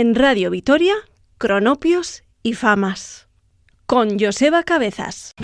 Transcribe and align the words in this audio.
En 0.00 0.14
Radio 0.14 0.50
Vitoria, 0.50 0.94
Cronopios 1.38 2.22
y 2.44 2.52
Famas. 2.54 3.26
Con 3.84 4.16
Joseba 4.20 4.62
Cabezas. 4.62 5.34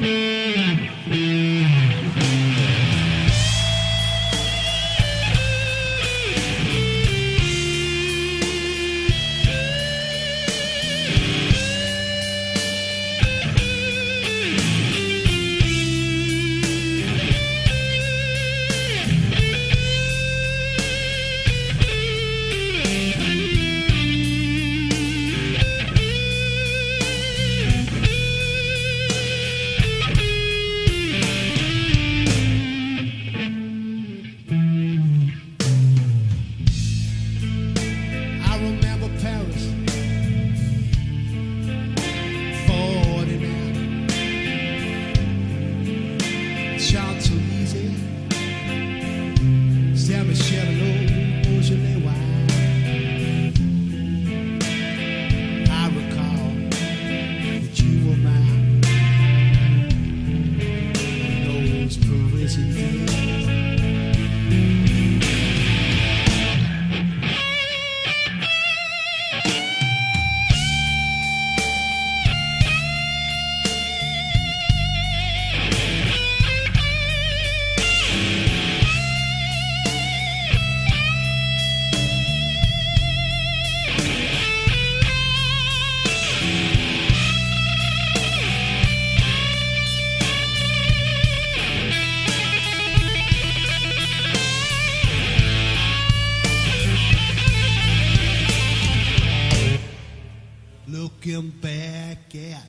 Looking 101.26 101.50
back 101.62 102.34
at 102.34 102.66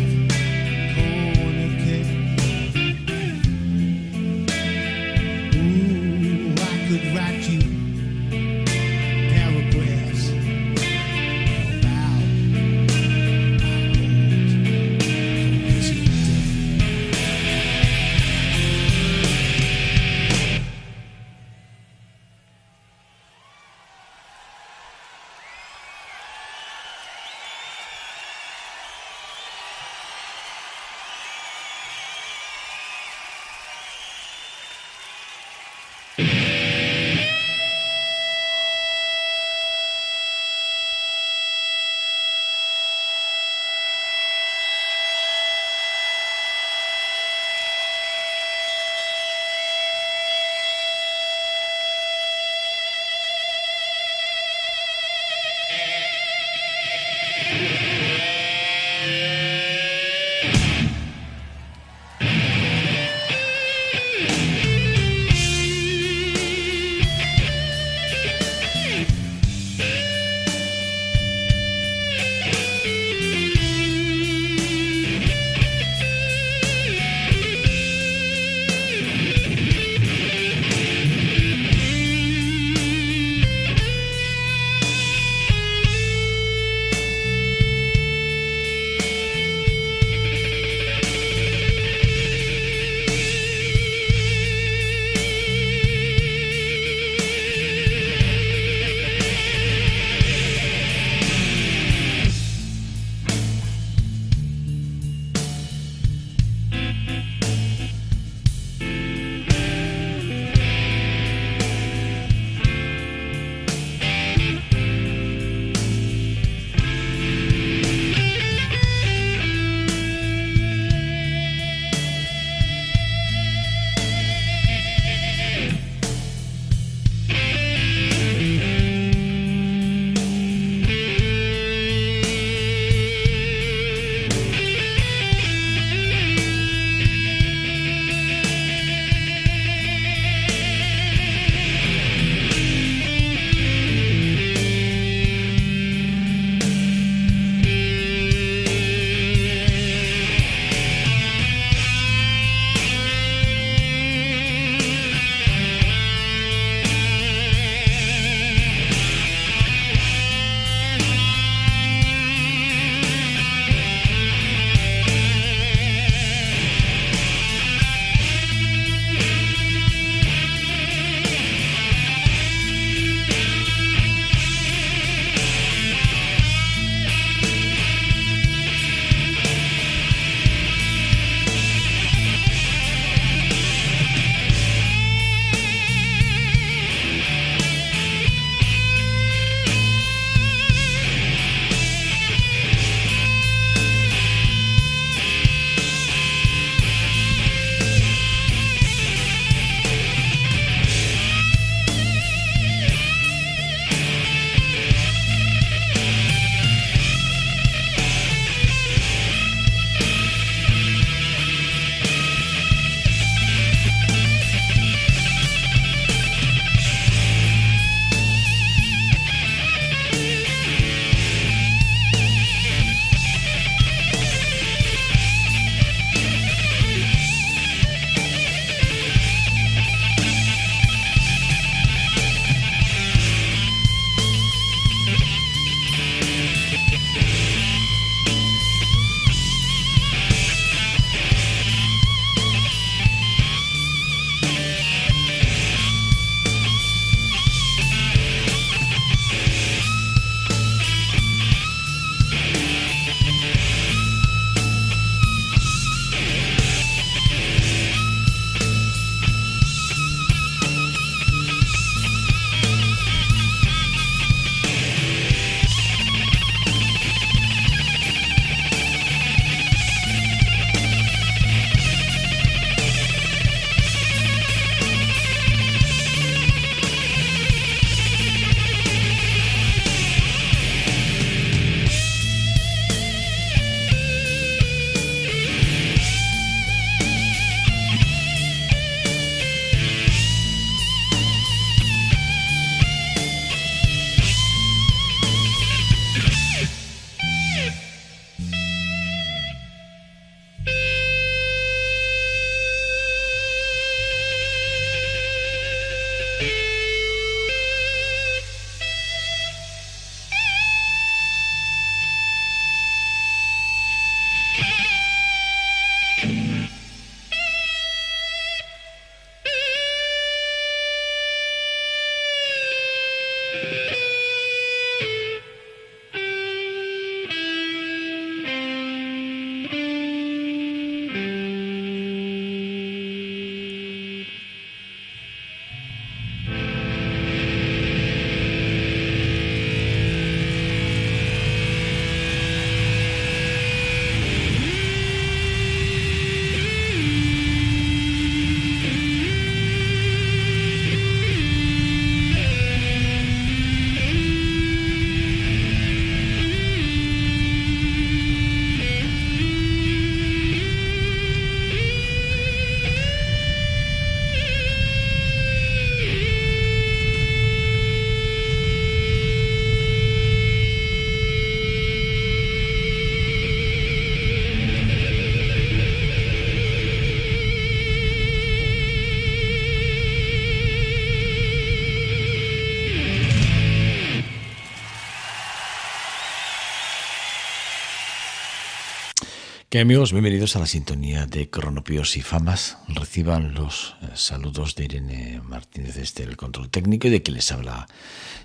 Que 389.71 389.79
amigos, 389.79 390.11
bienvenidos 390.11 390.57
a 390.57 390.59
la 390.59 390.65
sintonía 390.65 391.27
de 391.27 391.49
Cronopios 391.49 392.17
y 392.17 392.21
Famas. 392.21 392.77
Reciban 392.89 393.53
los 393.53 393.95
eh, 394.01 394.07
saludos 394.15 394.75
de 394.75 394.83
Irene 394.83 395.41
Martínez 395.45 395.95
desde 395.95 396.25
el 396.25 396.35
control 396.35 396.69
técnico 396.69 397.07
y 397.07 397.11
de 397.11 397.23
quien 397.23 397.35
les 397.35 397.53
habla 397.53 397.87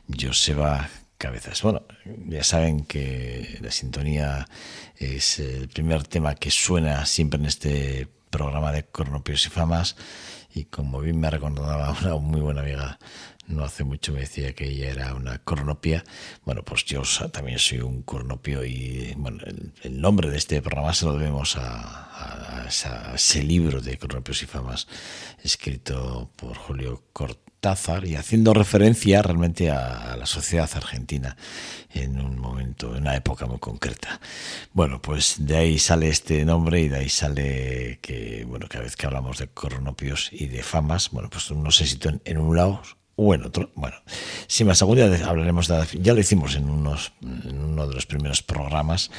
Joseba 0.08 0.88
Cabezas. 1.18 1.62
Bueno, 1.62 1.82
ya 2.28 2.44
saben 2.44 2.84
que 2.84 3.58
la 3.60 3.72
sintonía 3.72 4.46
es 4.98 5.40
el 5.40 5.66
primer 5.66 6.04
tema 6.04 6.36
que 6.36 6.52
suena 6.52 7.04
siempre 7.06 7.40
en 7.40 7.46
este 7.46 8.06
programa 8.30 8.70
de 8.70 8.84
Cronopios 8.84 9.46
y 9.46 9.50
Famas 9.50 9.96
y 10.56 10.64
como 10.64 11.00
bien 11.00 11.20
me 11.20 11.30
recordaba 11.30 11.94
una 12.00 12.16
muy 12.16 12.40
buena 12.40 12.62
amiga 12.62 12.98
no 13.46 13.64
hace 13.64 13.84
mucho 13.84 14.12
me 14.12 14.20
decía 14.20 14.54
que 14.54 14.68
ella 14.68 14.90
era 14.90 15.14
una 15.14 15.38
cronopia. 15.38 16.04
Bueno, 16.44 16.64
pues 16.64 16.84
yo 16.84 17.02
también 17.30 17.60
soy 17.60 17.78
un 17.78 18.02
cronopio 18.02 18.64
y 18.64 19.14
bueno, 19.16 19.38
el, 19.82 20.00
nombre 20.00 20.30
de 20.30 20.36
este 20.36 20.60
programa 20.62 20.92
se 20.92 21.06
lo 21.06 21.16
debemos 21.16 21.56
a, 21.56 22.64
a, 22.64 22.66
ese 22.66 23.42
libro 23.44 23.80
de 23.80 23.98
cronopios 23.98 24.42
y 24.42 24.46
famas 24.46 24.88
escrito 25.44 26.30
por 26.34 26.56
Julio 26.56 27.04
Cortázar 27.56 28.04
y 28.04 28.16
haciendo 28.16 28.52
referencia 28.52 29.22
realmente 29.22 29.70
a, 29.70 30.14
la 30.16 30.26
sociedad 30.26 30.70
argentina 30.74 31.36
en 31.90 32.20
un 32.20 32.38
momento, 32.38 32.94
en 32.94 33.02
una 33.02 33.16
época 33.16 33.46
muy 33.46 33.58
concreta. 33.58 34.20
Bueno, 34.74 35.00
pues 35.00 35.36
de 35.38 35.56
ahí 35.56 35.78
sale 35.78 36.08
este 36.08 36.44
nombre 36.44 36.80
y 36.82 36.88
de 36.88 36.98
ahí 36.98 37.08
sale 37.08 37.98
que, 38.02 38.44
bueno, 38.46 38.66
cada 38.68 38.84
vez 38.84 38.94
que 38.94 39.06
hablamos 39.06 39.38
de 39.38 39.48
cronopios 39.48 40.28
y 40.32 40.46
de 40.46 40.62
famas, 40.62 41.10
bueno, 41.10 41.30
pues 41.30 41.50
no 41.50 41.70
se 41.70 41.86
sitúan 41.86 42.20
en 42.26 42.38
un 42.38 42.56
lado 42.56 42.82
o 43.16 43.34
en. 43.34 43.50
Bueno, 43.74 43.96
sin 44.46 44.66
más 44.66 44.78
seguridad 44.78 45.12
hablaremos 45.22 45.68
de 45.68 45.84
ya 46.00 46.14
lo 46.14 46.20
hicimos 46.20 46.54
en 46.54 46.70
unos 46.70 47.12
en 47.22 47.58
uno 47.58 47.86
de 47.86 47.94
los 47.94 48.06
primeros 48.06 48.42
programas 48.42 49.10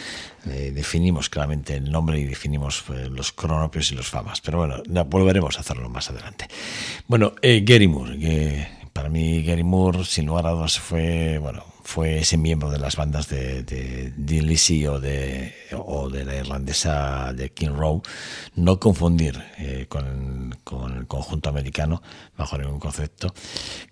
eh, 0.46 0.72
definimos 0.74 1.30
claramente 1.30 1.75
el 1.75 1.92
nombre 1.92 2.20
y 2.20 2.25
definimos 2.25 2.84
pues, 2.86 3.10
los 3.10 3.32
cronopios 3.32 3.92
y 3.92 3.96
los 3.96 4.08
famas, 4.08 4.39
pero 4.42 4.60
bueno, 4.60 4.82
volveremos 5.06 5.58
a 5.58 5.62
hacerlo 5.62 5.89
más 5.89 6.10
adelante. 6.10 6.48
Bueno, 7.08 7.34
eh, 7.42 7.63
Gary 7.66 7.88
Moore, 7.88 8.18
que 8.18 8.68
para 8.94 9.10
mí 9.10 9.44
Gary 9.44 9.63
Moore 9.63 10.06
sin 10.06 10.27
lugar 10.27 10.48
a 10.48 10.51
dudas 10.51 10.80
fue 10.80 11.38
bueno 11.39 11.63
fue 11.88 12.20
ese 12.20 12.36
miembro 12.36 12.70
de 12.70 12.79
las 12.79 12.98
bandas 12.98 13.29
de, 13.29 13.63
de, 13.63 14.88
o 14.89 15.00
de, 15.00 15.53
o 15.72 16.10
de 16.10 16.25
la 16.25 16.36
irlandesa 16.36 17.32
de 17.32 17.50
King 17.53 17.77
Row, 17.77 18.03
no 18.56 18.77
confundir 18.77 19.41
eh, 19.58 19.86
con, 19.88 20.53
el 20.98 21.08
conjunto 21.08 21.48
americano 21.48 22.03
bajo 22.38 22.58
ningún 22.58 22.82
concepto, 22.82 23.34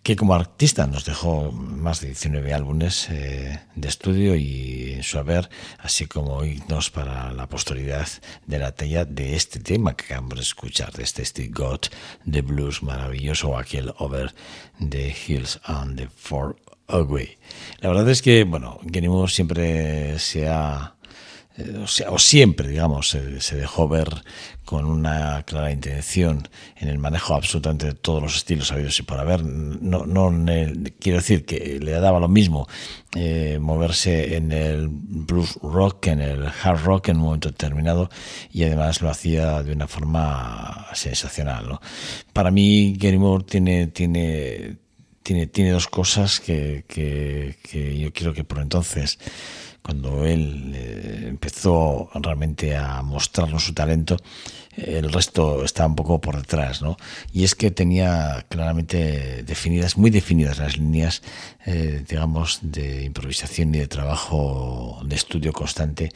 que 0.04 0.18
como 0.18 0.36
artista 0.36 0.86
nos 0.88 1.06
dejó 1.06 1.54
más 1.54 2.02
de 2.02 2.08
19 2.08 2.54
álbumes 2.54 3.08
eh, 3.12 3.62
de 3.76 3.88
estudio 3.88 4.36
y 4.36 4.96
en 4.96 5.04
su 5.04 5.18
haber, 5.18 5.50
así 5.80 6.06
como 6.06 6.44
himnos 6.44 6.92
para 6.92 7.32
la 7.32 7.48
posteridad 7.48 8.10
de 8.46 8.60
la 8.60 8.74
talla 8.74 9.06
de 9.06 9.38
este 9.38 9.62
tema 9.62 9.96
que 9.96 10.04
acabamos 10.04 10.36
de 10.36 10.42
escuchar, 10.44 10.92
de 10.92 11.04
este 11.04 11.24
Steve 11.24 11.54
God 11.54 11.80
de 12.26 12.42
blues 12.42 12.84
maravilloso, 12.84 13.58
aquel 13.58 13.94
Over 14.00 14.36
the 14.78 15.16
Hills 15.16 15.62
and 15.64 15.98
the 15.98 16.10
Four 16.10 16.58
La 16.88 17.90
verdad 17.90 18.10
es 18.10 18.22
que, 18.22 18.44
bueno, 18.44 18.80
Genimo 18.92 19.28
siempre 19.28 20.20
se 20.20 20.48
ha, 20.48 20.96
eh, 21.58 21.86
o, 22.10 22.20
siempre, 22.20 22.68
digamos, 22.68 23.10
se, 23.10 23.40
se, 23.42 23.56
dejó 23.56 23.88
ver 23.88 24.10
con 24.66 24.86
una 24.86 25.44
clara 25.44 25.72
intención 25.72 26.48
en 26.76 26.90
el 26.90 26.98
manejo 26.98 27.34
absolutamente 27.34 27.86
de 27.86 27.94
todos 27.94 28.22
los 28.22 28.36
estilos 28.36 28.72
habidos 28.72 29.00
y 29.00 29.04
por 29.04 29.20
haber. 29.20 29.44
No, 29.46 30.06
no 30.06 30.46
quiero 31.00 31.20
decir 31.20 31.46
que 31.46 31.80
le 31.80 31.92
daba 31.92 32.20
lo 32.20 32.28
mismo 32.28 32.68
eh, 33.16 33.60
moverse 33.62 34.36
en 34.36 34.52
el 34.52 34.90
blues 34.90 35.58
rock, 35.62 36.08
en 36.08 36.20
el 36.20 36.46
hard 36.48 36.84
rock 36.84 37.10
en 37.10 37.18
un 37.18 37.24
momento 37.24 37.50
determinado 37.50 38.10
y 38.52 38.64
además 38.64 39.02
lo 39.02 39.10
hacía 39.10 39.64
de 39.64 39.72
una 39.72 39.88
forma 39.88 40.88
sensacional. 40.94 41.70
¿no? 41.70 41.82
Para 42.34 42.52
mí, 42.52 42.96
Gary 42.98 43.18
Moore 43.18 43.46
tiene, 43.46 43.88
tiene, 43.88 44.78
tiene, 45.26 45.48
tiene 45.48 45.72
dos 45.72 45.88
cosas 45.88 46.40
que, 46.40 46.86
que, 46.88 47.56
que 47.64 47.98
yo 47.98 48.14
quiero 48.14 48.32
que 48.32 48.44
por 48.44 48.60
entonces 48.60 49.18
cuando 49.82 50.26
él 50.26 50.72
eh, 50.76 51.26
empezó 51.28 52.10
realmente 52.14 52.76
a 52.76 53.02
mostrarnos 53.02 53.66
su 53.66 53.74
talento, 53.74 54.18
el 54.76 55.12
resto 55.12 55.64
está 55.64 55.86
un 55.86 55.96
poco 55.96 56.20
por 56.20 56.38
detrás, 56.38 56.82
¿no? 56.82 56.98
Y 57.32 57.44
es 57.44 57.56
que 57.56 57.70
tenía 57.72 58.46
claramente 58.50 59.44
definidas, 59.44 59.98
muy 59.98 60.10
definidas 60.10 60.58
las 60.58 60.78
líneas, 60.78 61.22
eh, 61.66 62.04
digamos, 62.08 62.60
de 62.62 63.06
improvisación 63.06 63.74
y 63.76 63.80
de 63.80 63.88
trabajo 63.88 65.00
de 65.06 65.16
estudio 65.16 65.54
constante, 65.54 66.12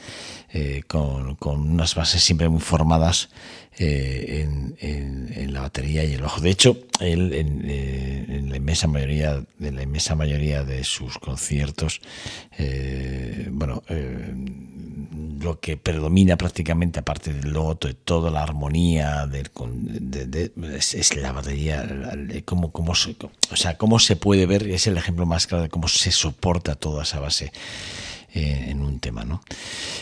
eh, 0.51 0.81
con, 0.87 1.35
con, 1.35 1.59
unas 1.59 1.93
bases 1.93 2.23
siempre 2.23 2.49
muy 2.49 2.61
formadas 2.61 3.29
eh, 3.77 4.41
en, 4.41 4.75
en, 4.79 5.53
la 5.53 5.61
batería 5.61 6.03
y 6.03 6.13
el 6.13 6.21
bajo. 6.21 6.41
De 6.41 6.49
hecho, 6.49 6.77
él 6.99 7.33
en, 7.33 7.63
eh, 7.65 8.43
la 8.47 8.57
inmensa 8.57 8.88
mayoría, 8.88 9.41
de 9.57 9.71
la 9.71 9.83
inmensa 9.83 10.15
mayoría 10.15 10.63
de 10.63 10.83
sus 10.83 11.17
conciertos, 11.17 12.01
eh, 12.57 13.47
bueno, 13.51 13.81
lo 15.39 15.59
que 15.59 15.77
predomina 15.77 16.35
prácticamente, 16.35 16.99
aparte 16.99 17.33
del 17.33 17.51
loto, 17.51 17.88
de 17.88 17.93
toda 17.93 18.29
la 18.29 18.43
armonía, 18.43 19.29
es, 19.31 21.15
la 21.15 21.31
batería, 21.31 21.88
cómo, 22.43 22.71
cómo, 22.71 22.95
se, 22.95 23.15
o 23.51 23.55
sea, 23.55 23.77
cómo 23.77 23.99
se 23.99 24.17
puede 24.17 24.45
ver, 24.45 24.67
es 24.67 24.88
el 24.88 24.97
ejemplo 24.97 25.25
más 25.25 25.47
claro 25.47 25.63
de 25.63 25.69
cómo 25.69 25.88
se 25.88 26.11
soporta 26.11 26.75
toda 26.75 27.03
esa 27.03 27.19
base 27.21 27.51
eh, 28.33 28.67
en 28.69 28.81
un 28.81 29.00
tema, 29.00 29.24
¿no? 29.24 29.41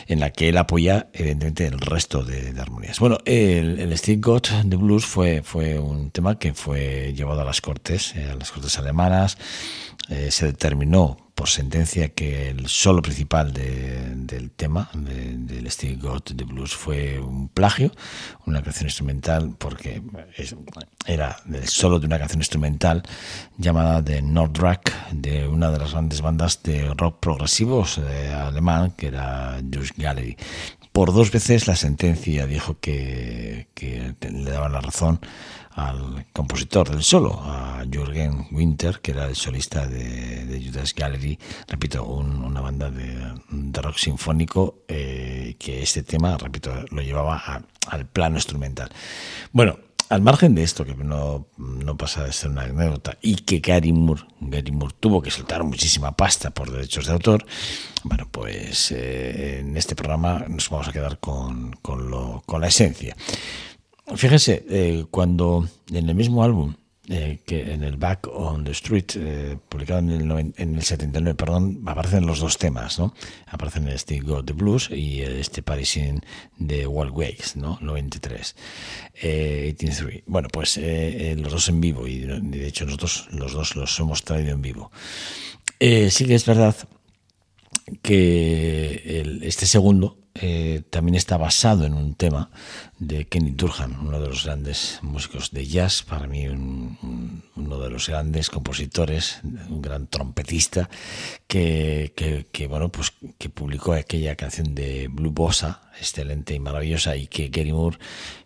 En 0.07 0.19
la 0.19 0.31
que 0.31 0.49
él 0.49 0.57
apoya, 0.57 1.07
evidentemente, 1.13 1.65
el 1.65 1.79
resto 1.79 2.23
de, 2.23 2.53
armonías. 2.59 2.99
Bueno, 2.99 3.17
el, 3.25 3.79
el 3.79 3.97
Steve 3.97 4.19
Gott 4.21 4.49
de 4.49 4.75
Blues 4.75 5.05
fue, 5.05 5.43
fue 5.43 5.79
un 5.79 6.11
tema 6.11 6.37
que 6.39 6.53
fue 6.53 7.13
llevado 7.13 7.41
a 7.41 7.45
las 7.45 7.61
cortes, 7.61 8.15
eh, 8.15 8.29
a 8.31 8.35
las 8.35 8.51
cortes 8.51 8.77
alemanas, 8.77 9.37
eh, 10.09 10.31
se 10.31 10.47
determinó 10.47 11.17
por 11.37 11.49
sentencia 11.49 12.09
que 12.09 12.49
el 12.49 12.67
solo 12.67 13.03
principal 13.03 13.53
de, 13.53 14.15
del 14.15 14.49
tema 14.49 14.89
de, 14.93 15.37
del 15.37 15.69
Steve 15.69 15.95
God 15.95 16.23
de 16.33 16.43
Blues 16.43 16.75
fue 16.75 17.19
un 17.19 17.47
plagio, 17.49 17.91
una 18.47 18.63
canción 18.63 18.87
instrumental, 18.87 19.53
porque 19.55 20.01
era 21.05 21.37
el 21.53 21.67
solo 21.67 21.99
de 21.99 22.07
una 22.07 22.17
canción 22.17 22.41
instrumental 22.41 23.03
llamada 23.57 24.01
de 24.01 24.23
Nordrack, 24.23 25.11
de 25.11 25.47
una 25.47 25.69
de 25.69 25.77
las 25.77 25.91
grandes 25.91 26.21
bandas 26.21 26.63
de 26.63 26.91
rock 26.95 27.19
progresivos 27.19 28.01
de 28.01 28.33
alemán, 28.33 28.93
que 28.97 29.07
era 29.07 29.61
Juice 29.71 29.93
Gallery. 29.95 30.37
Por 30.91 31.13
dos 31.13 31.31
veces 31.31 31.67
la 31.67 31.75
sentencia 31.75 32.47
dijo 32.47 32.79
que, 32.79 33.67
le 33.79 34.51
daban 34.51 34.71
la 34.71 34.81
razón 34.81 35.19
al 35.77 36.25
compositor 36.33 36.89
del 36.89 37.03
solo, 37.03 37.39
a 37.43 37.83
Jürgen 37.89 38.47
Winter, 38.51 38.99
que 38.99 39.11
era 39.11 39.27
el 39.27 39.35
solista 39.35 39.85
de, 39.85 40.59
Judas 40.65 40.93
Gallery, 40.95 41.37
repito, 41.67 42.03
un, 42.03 42.43
una 42.43 42.61
banda 42.61 42.89
de, 42.89 43.15
de, 43.51 43.81
rock 43.81 43.97
sinfónico, 43.97 44.79
eh, 44.87 45.55
que 45.59 45.83
este 45.83 46.01
tema, 46.01 46.35
repito, 46.35 46.73
lo 46.89 47.01
llevaba 47.03 47.37
a, 47.37 47.61
al 47.89 48.07
plano 48.07 48.37
instrumental. 48.37 48.89
Bueno, 49.51 49.77
al 50.09 50.21
margen 50.21 50.55
de 50.55 50.63
esto, 50.63 50.83
que 50.83 50.95
no, 50.95 51.45
no 51.57 51.95
pasa 51.95 52.23
de 52.23 52.33
ser 52.33 52.49
una 52.49 52.63
anécdota, 52.63 53.15
y 53.21 53.35
que 53.35 53.59
Gary 53.59 53.93
Moore, 53.93 54.23
Gary 54.39 54.71
Moore 54.71 54.95
tuvo 54.99 55.21
que 55.21 55.29
soltar 55.29 55.63
muchísima 55.63 56.11
pasta 56.13 56.49
por 56.49 56.71
derechos 56.71 57.05
de 57.05 57.13
autor, 57.13 57.45
bueno, 58.03 58.27
pues 58.31 58.91
eh, 58.91 59.59
en 59.59 59.77
este 59.77 59.95
programa 59.95 60.43
nos 60.47 60.71
vamos 60.71 60.87
a 60.87 60.91
quedar 60.91 61.19
con, 61.19 61.73
con, 61.83 62.09
lo, 62.09 62.41
con 62.47 62.61
la 62.61 62.67
esencia. 62.67 63.15
Fíjense, 64.15 64.65
eh, 64.69 65.05
cuando 65.11 65.67
en 65.91 66.07
el 66.09 66.15
mismo 66.15 66.43
álbum 66.43 66.75
eh, 67.09 67.39
que 67.45 67.73
en 67.73 67.83
el 67.83 67.95
Back 67.97 68.27
on 68.33 68.63
the 68.65 68.71
Street, 68.71 69.05
eh, 69.15 69.57
publicado 69.69 69.99
en 69.99 70.09
el, 70.11 70.53
en 70.57 70.75
el 70.75 70.81
79, 70.83 71.35
perdón, 71.35 71.81
aparecen 71.85 72.25
los 72.25 72.39
dos 72.39 72.57
temas, 72.57 72.99
¿no? 72.99 73.13
Aparecen 73.47 73.87
este 73.87 74.19
God 74.19 74.43
the 74.45 74.53
Blues 74.53 74.89
y 74.91 75.21
este 75.21 75.61
Parisian 75.61 76.21
de 76.57 76.85
Walt 76.87 77.13
Wakes, 77.15 77.55
¿no? 77.55 77.77
93, 77.81 78.55
eh, 79.21 79.73
83. 79.77 80.23
Bueno, 80.25 80.47
pues 80.51 80.77
eh, 80.77 81.31
eh, 81.31 81.35
los 81.37 81.51
dos 81.53 81.69
en 81.69 81.79
vivo 81.81 82.07
y 82.07 82.19
de 82.19 82.67
hecho 82.67 82.85
nosotros 82.85 83.27
los 83.31 83.53
dos 83.53 83.75
los 83.75 83.97
hemos 83.99 84.23
traído 84.23 84.51
en 84.51 84.61
vivo. 84.61 84.91
Eh, 85.79 86.09
sí 86.11 86.25
que 86.25 86.35
es 86.35 86.45
verdad 86.45 86.75
que 88.01 89.21
el- 89.21 89.43
este 89.43 89.65
segundo 89.65 90.17
eh, 90.41 90.81
también 90.89 91.15
está 91.15 91.37
basado 91.37 91.85
en 91.85 91.93
un 91.93 92.15
tema 92.15 92.49
de 92.99 93.25
Kenny 93.25 93.51
Durham, 93.51 94.07
uno 94.07 94.19
de 94.19 94.27
los 94.29 94.45
grandes 94.45 94.99
músicos 95.01 95.51
de 95.51 95.65
jazz, 95.65 96.03
para 96.03 96.27
mí 96.27 96.47
un- 96.47 96.97
un- 97.03 97.43
uno 97.55 97.79
de 97.79 97.89
los 97.89 98.07
grandes 98.07 98.49
compositores, 98.49 99.39
un 99.43 99.81
gran 99.81 100.07
trompetista, 100.07 100.89
que, 101.47 102.11
bueno, 102.69 102.89
pues 102.89 103.13
que 103.37 103.49
publicó 103.49 103.93
aquella 103.93 104.35
canción 104.35 104.75
de 104.75 105.07
Blue 105.09 105.31
Bossa, 105.31 105.81
excelente 105.99 106.53
y 106.53 106.59
maravillosa, 106.59 107.15
y 107.15 107.27
que 107.27 107.49
Gary 107.49 107.71
Moore 107.73 107.97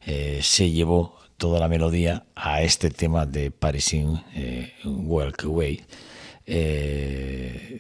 eh, 0.06 0.40
se 0.44 0.72
llevó 0.72 1.18
toda 1.38 1.60
la 1.60 1.68
melodía 1.68 2.26
a 2.36 2.62
este 2.62 2.90
tema 2.90 3.26
de 3.26 3.52
Parisian 3.52 4.24
eh, 4.36 4.74
Walk 4.86 5.44
Away. 5.46 5.82
Eh, 6.54 7.80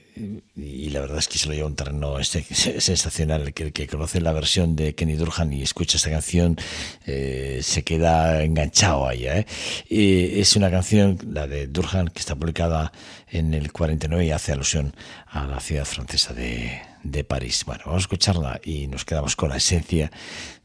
y 0.55 0.89
la 0.91 1.01
verdad 1.01 1.17
es 1.17 1.27
que 1.27 1.37
se 1.37 1.47
lo 1.47 1.53
lleva 1.53 1.65
a 1.65 1.69
un 1.69 1.75
terreno 1.75 2.19
este- 2.19 2.43
sensacional. 2.79 3.53
Que, 3.53 3.63
el 3.63 3.73
que 3.73 3.85
conoce 3.87 4.21
la 4.21 4.31
versión 4.31 4.75
de 4.77 4.95
Kenny 4.95 5.15
Durham 5.15 5.51
y 5.51 5.61
escucha 5.61 5.97
esta 5.97 6.09
canción 6.09 6.57
eh, 7.05 7.59
se 7.63 7.83
queda 7.83 8.43
enganchado 8.43 9.07
a 9.07 9.13
ella. 9.13 9.39
¿eh? 9.39 9.45
Es 9.89 10.55
una 10.55 10.71
canción, 10.71 11.17
la 11.33 11.47
de 11.47 11.67
Durham, 11.67 12.07
que 12.07 12.19
está 12.19 12.35
publicada 12.35 12.93
en 13.29 13.53
el 13.53 13.73
49 13.73 14.25
y 14.25 14.31
hace 14.31 14.53
alusión 14.53 14.95
a 15.27 15.45
la 15.47 15.59
ciudad 15.59 15.85
francesa 15.85 16.33
de, 16.33 16.81
de 17.03 17.23
París. 17.25 17.63
Bueno, 17.65 17.83
vamos 17.85 18.03
a 18.03 18.05
escucharla 18.05 18.61
y 18.63 18.87
nos 18.87 19.03
quedamos 19.03 19.35
con 19.35 19.49
la 19.49 19.57
esencia 19.57 20.11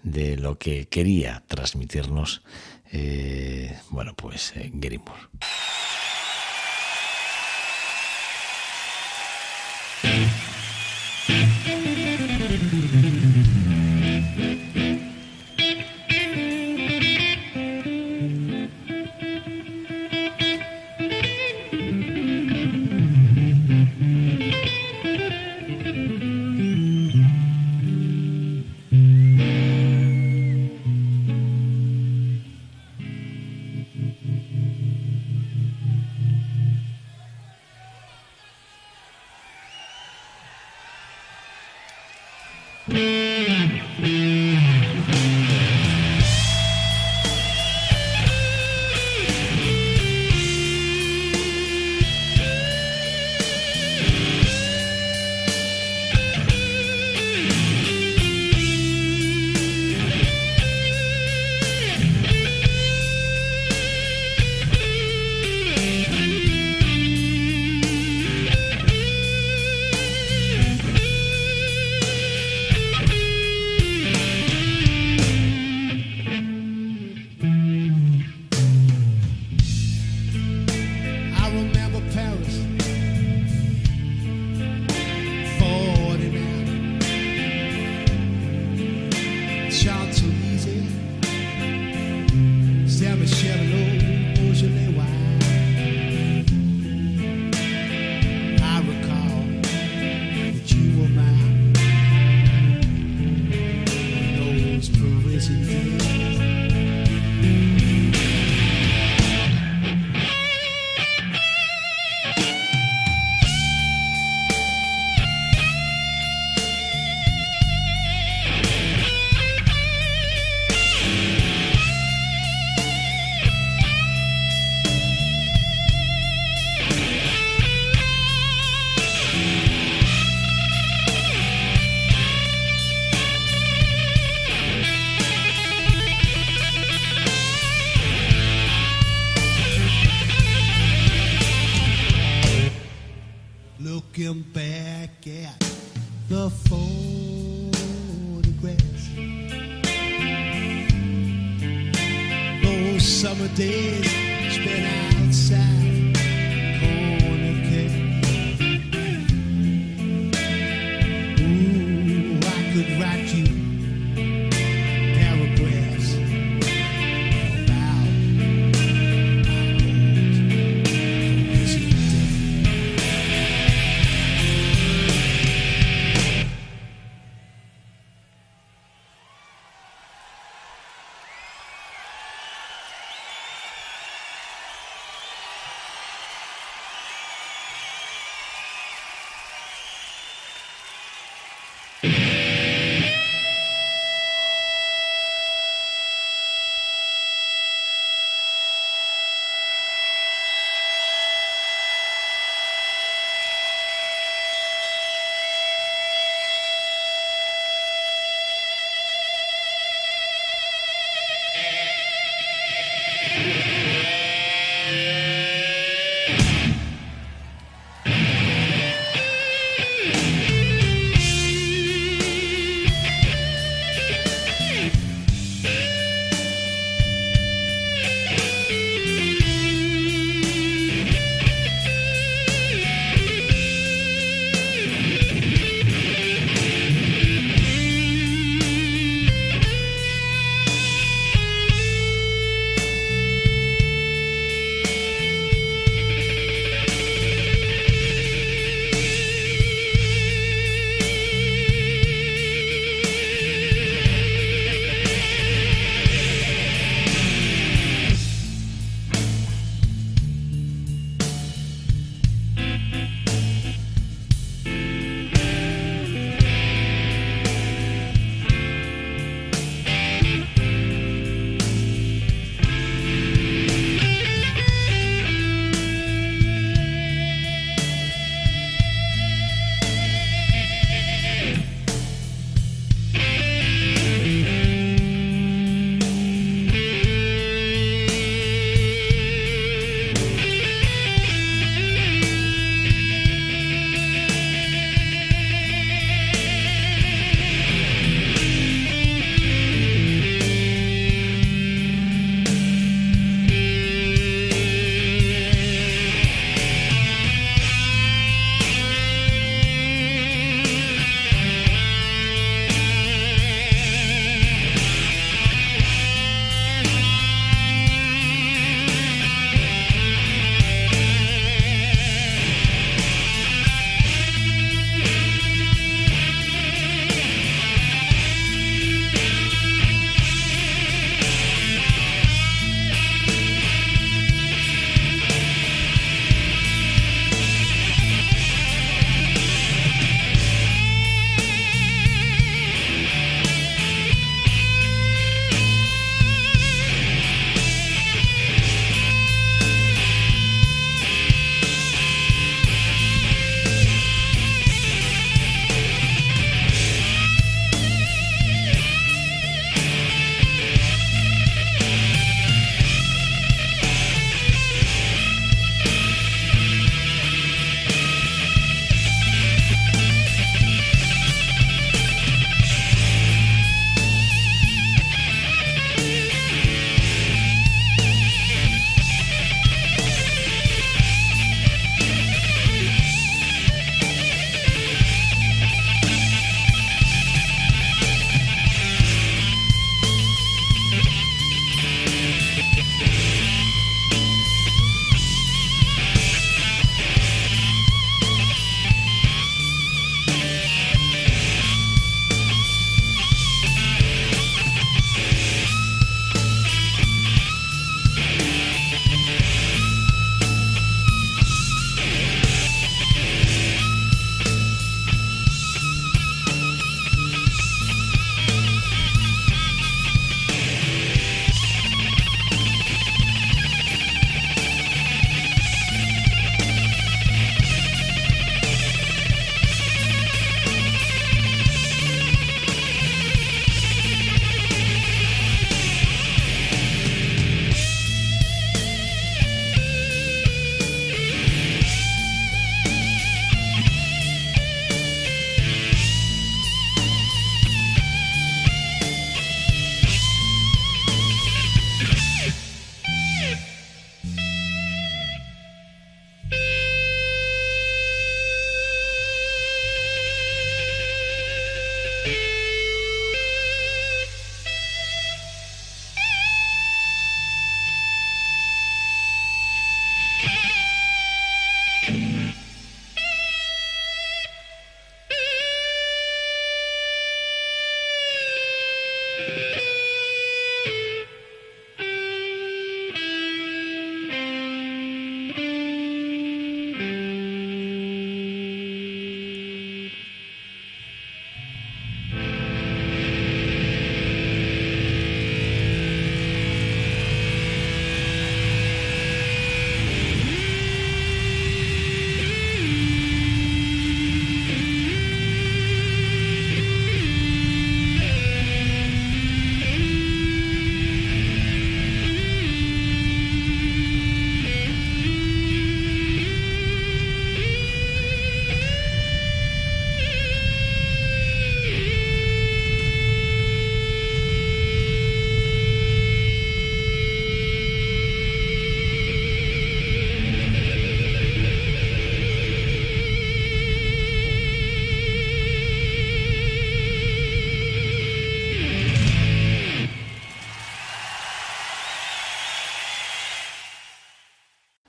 de 0.05 0.37
lo 0.37 0.59
que 0.59 0.87
quería 0.87 1.43
transmitirnos, 1.49 2.43
eh, 2.93 3.77
bueno, 3.91 4.15
pues 4.15 4.53
eh, 4.55 4.71
Gary 10.07 10.21
Moore. 10.21 10.56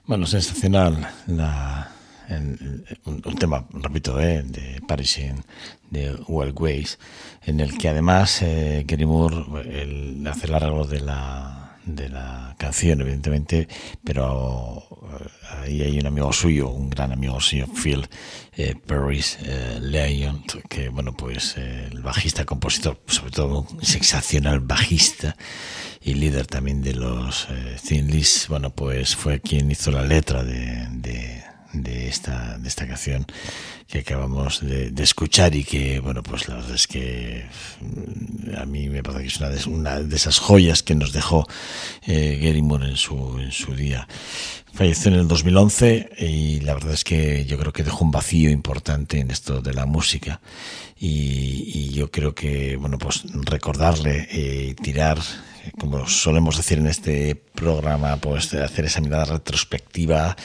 Bueno, 0.08 0.26
sensacional 0.26 1.06
la, 1.26 1.88
el- 2.28 2.84
un, 3.04 3.22
un 3.24 3.34
tema, 3.36 3.66
repito, 3.72 4.18
eh, 4.20 4.42
de 4.42 4.80
Paris 4.88 5.18
in 5.18 5.44
de 5.90 6.14
Well 6.26 6.54
Ways, 6.56 6.98
en 7.44 7.60
el 7.60 7.76
que 7.78 7.88
además 7.90 8.40
eh, 8.42 8.84
Gary 8.86 9.04
Moore 9.06 9.44
el, 9.82 10.26
hace 10.26 10.46
el 10.46 10.54
arreglo 10.54 10.84
de 10.86 11.00
la, 11.00 11.67
de 11.96 12.08
la 12.08 12.54
canción, 12.58 13.00
evidentemente, 13.00 13.68
pero 14.04 14.82
eh, 15.20 15.28
ahí 15.62 15.82
hay 15.82 15.98
un 15.98 16.06
amigo 16.06 16.32
suyo, 16.32 16.68
un 16.68 16.90
gran 16.90 17.12
amigo 17.12 17.40
suyo, 17.40 17.66
Phil 17.66 18.08
eh, 18.58 18.74
Paris 18.74 19.38
eh, 19.42 19.78
que, 20.68 20.88
bueno, 20.88 21.16
pues 21.16 21.54
eh, 21.56 21.88
el 21.90 22.02
bajista, 22.02 22.44
compositor, 22.44 23.00
sobre 23.06 23.30
todo 23.30 23.66
un 23.70 23.84
sensacional 23.84 24.60
bajista 24.60 25.36
y 26.02 26.14
líder 26.14 26.46
también 26.46 26.82
de 26.82 26.94
los 26.94 27.46
eh, 27.50 27.76
Thin 27.86 28.10
Lizzy, 28.10 28.48
bueno, 28.48 28.70
pues 28.70 29.14
fue 29.14 29.40
quien 29.40 29.70
hizo 29.70 29.90
la 29.90 30.02
letra 30.02 30.42
de, 30.42 31.44
de 31.72 32.08
esta, 32.08 32.58
de 32.58 32.68
esta 32.68 32.86
canción 32.86 33.26
que 33.86 34.00
acabamos 34.00 34.60
de, 34.60 34.92
escuchar 35.02 35.54
y 35.54 35.64
que, 35.64 36.00
bueno, 36.00 36.22
pues 36.22 36.48
la 36.48 36.56
verdad 36.56 36.74
es 36.74 36.86
que 36.86 37.46
mm, 37.80 38.56
a 38.56 38.66
mí 38.66 38.88
me 38.88 39.02
parece 39.02 39.22
que 39.22 39.28
es 39.28 39.36
una 39.38 39.48
de, 39.48 39.68
una 39.68 40.00
de 40.00 40.16
esas 40.16 40.38
joyas 40.38 40.82
que 40.82 40.94
nos 40.94 41.12
dejó 41.12 41.46
eh, 42.06 42.38
Gary 42.42 42.62
Moore 42.62 42.88
en 42.88 42.96
su, 42.96 43.38
en 43.38 43.52
su 43.52 43.74
día. 43.74 44.06
Falleció 44.74 45.10
en 45.10 45.20
el 45.20 45.28
2011 45.28 46.10
y 46.18 46.60
la 46.60 46.74
verdad 46.74 46.92
es 46.92 47.04
que 47.04 47.44
yo 47.46 47.58
creo 47.58 47.72
que 47.72 47.82
dejó 47.82 48.04
un 48.04 48.10
vacío 48.10 48.50
importante 48.50 49.18
en 49.18 49.30
esto 49.30 49.60
de 49.62 49.72
la 49.72 49.86
música 49.86 50.40
y, 51.00 51.70
y 51.74 51.90
yo 51.90 52.10
creo 52.10 52.34
que, 52.34 52.76
bueno, 52.76 52.98
pues 52.98 53.24
recordarle 53.32 54.28
y 54.30 54.74
tirar 54.74 55.18
como 55.78 56.06
solemos 56.06 56.56
decir 56.56 56.78
en 56.78 56.86
este 56.86 57.34
programa, 57.34 58.16
pues 58.16 58.52
hacer 58.54 58.84
esa 58.84 59.00
mirada 59.00 59.24
retrospectiva 59.24 60.36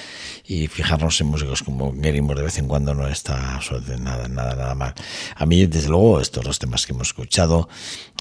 y 0.45 0.67
fijarnos 0.67 1.19
en 1.21 1.27
músicos 1.27 1.63
como 1.63 1.93
Gary 1.95 2.21
Moore 2.21 2.41
de 2.41 2.45
vez 2.45 2.57
en 2.57 2.67
cuando 2.67 2.93
no 2.93 3.07
está 3.07 3.55
absolutamente 3.55 4.03
nada, 4.03 4.27
nada, 4.27 4.55
nada 4.55 4.75
mal. 4.75 4.93
A 5.35 5.45
mí, 5.45 5.65
desde 5.65 5.89
luego, 5.89 6.19
estos 6.19 6.43
dos 6.43 6.59
temas 6.59 6.85
que 6.85 6.93
hemos 6.93 7.07
escuchado 7.07 7.69